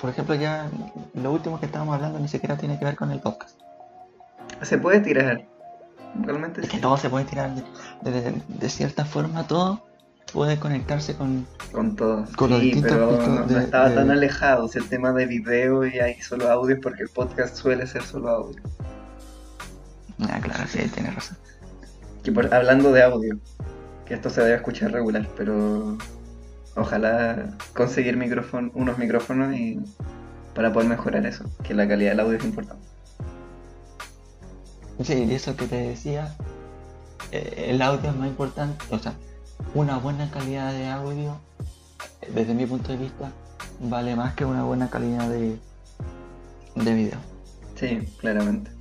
[0.00, 0.68] por ejemplo, ya
[1.14, 3.58] lo último que estábamos hablando ni siquiera tiene que ver con el podcast.
[4.62, 5.44] Se puede tirar.
[6.22, 6.82] Realmente Es que sí.
[6.82, 7.50] todo se puede tirar
[8.02, 9.84] de, de- de cierta forma, todo
[10.32, 11.46] puede conectarse con...
[11.72, 12.24] Con todo.
[12.36, 14.64] Con los sí, distintos pero no, estaba tan alejado.
[14.64, 18.02] O sea, el tema de video y hay solo audio, porque el podcast suele ser
[18.02, 18.60] solo audio.
[20.20, 21.38] Ah, claro, sí, tienes razón.
[22.22, 23.40] Que por- hablando de audio,
[24.04, 25.98] que esto se debe escuchar regular, pero
[26.76, 29.80] ojalá conseguir micrófono, unos micrófonos y
[30.54, 32.88] para poder mejorar eso, que la calidad del audio es importante.
[35.02, 36.36] Sí, y eso que te decía,
[37.32, 39.14] eh, el audio es más importante, o sea,
[39.74, 41.40] una buena calidad de audio,
[42.34, 43.32] desde mi punto de vista,
[43.80, 45.60] vale más que una buena calidad de,
[46.74, 47.18] de video.
[47.74, 48.77] Sí, claramente.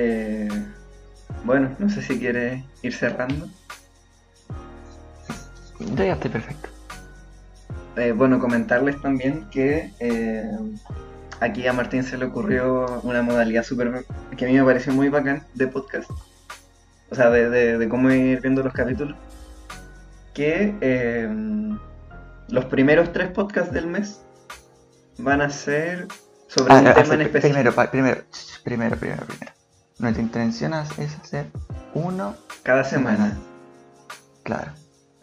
[0.00, 0.48] Eh,
[1.44, 3.48] bueno, no sé si quieres ir cerrando.
[5.80, 6.68] Yo ya estoy perfecto.
[7.96, 10.48] Eh, bueno, comentarles también que eh,
[11.40, 14.04] aquí a Martín se le ocurrió una modalidad súper
[14.36, 16.08] que a mí me pareció muy bacán de podcast.
[17.10, 19.16] O sea, de, de- de cómo ir viendo los capítulos.
[20.32, 21.28] Que eh,
[22.48, 24.20] los primeros tres podcasts del mes
[25.18, 26.06] van a ser
[26.46, 27.54] sobre Ah, un ah, tema en específico.
[27.72, 28.20] primero, primero,
[28.62, 29.52] primero, primero, primero.
[29.98, 31.46] Nuestra intención es hacer
[31.94, 33.36] uno, Cada semana.
[34.44, 34.72] claro.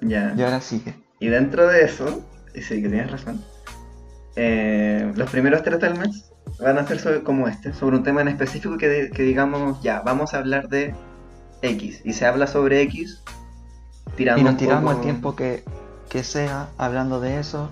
[0.02, 0.34] Ya.
[0.38, 0.96] Y ahora sigue.
[1.20, 2.22] Y dentro de eso,
[2.54, 3.42] y sí que tienes razón,
[4.36, 8.22] eh, los primeros tres del mes van a ser sobre- como este, sobre un tema
[8.22, 10.94] en específico que, de- que digamos, ya, vamos a hablar de
[11.62, 12.02] X.
[12.04, 13.24] Y se habla sobre X,
[14.18, 15.64] tirando Y nos tiramos poco- el tiempo que,
[16.10, 17.70] que sea hablando de eso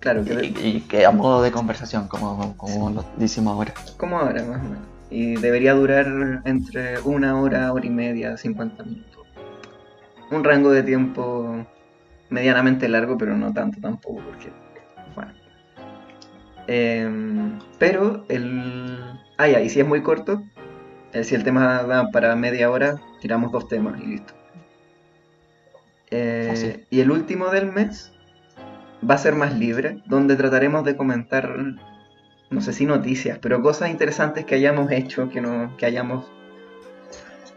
[0.00, 3.72] Claro, que y, que a modo de conversación, como, como lo decimos ahora.
[3.96, 4.93] como ahora, más o menos.
[5.10, 9.26] Y debería durar entre una hora, hora y media, 50 minutos.
[10.30, 11.66] Un rango de tiempo
[12.30, 14.50] medianamente largo, pero no tanto tampoco, porque,
[15.14, 15.32] bueno.
[16.66, 18.98] Em, pero el...
[19.36, 20.42] Ah, ya, y si es muy corto,
[21.12, 24.34] eh, si el tema da para media hora, tiramos dos temas y listo.
[26.10, 28.12] Eh, y el último del mes
[29.08, 31.56] va a ser más libre, donde trataremos de comentar
[32.54, 36.24] no sé si noticias, pero cosas interesantes que hayamos hecho, que no, que hayamos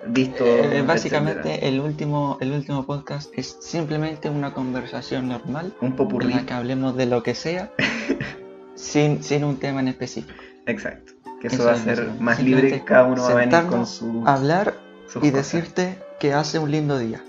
[0.07, 0.43] visto.
[0.43, 0.83] Eh, etcétera.
[0.83, 6.33] básicamente el último, el último podcast es simplemente una conversación normal un en popurrí.
[6.33, 7.71] la que hablemos de lo que sea
[8.75, 10.41] sin, sin un tema en específico.
[10.65, 11.13] Exacto.
[11.39, 14.23] Que eso, Eso va a ser más libre, cada uno va a venir con su.
[14.25, 14.73] Hablar
[15.09, 15.33] y cosas.
[15.33, 17.23] decirte que hace un lindo día.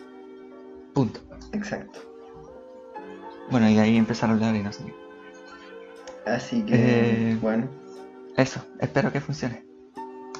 [0.94, 1.20] Punto.
[1.52, 2.00] Exacto.
[3.50, 5.07] Bueno, y ahí empezar a hablar y no sé qué.
[6.34, 6.74] Así que,
[7.32, 7.68] Eh, bueno,
[8.36, 9.64] Eso, espero que funcione.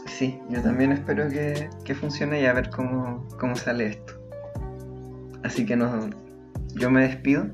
[0.07, 4.15] sí, yo también espero que, que funcione y a ver cómo, cómo sale esto.
[5.43, 6.11] Así que no,
[6.75, 7.47] yo me despido.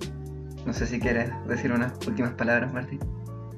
[0.66, 2.99] No sé si quieres decir unas últimas palabras, Martín.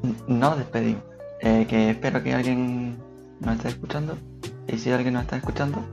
[0.02, 1.02] N- Nos despedimos.
[1.40, 2.96] Eh, que espero que alguien
[3.40, 4.16] nos esté escuchando.
[4.66, 5.84] Y si alguien nos está escuchando,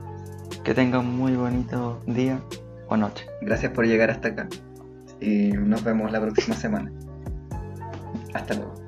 [0.64, 2.40] que tenga un muy bonito día
[2.88, 3.26] o noche.
[3.42, 4.48] Gracias por llegar hasta acá.
[5.20, 6.90] Y nos vemos la próxima semana.
[8.34, 8.83] Hasta luego.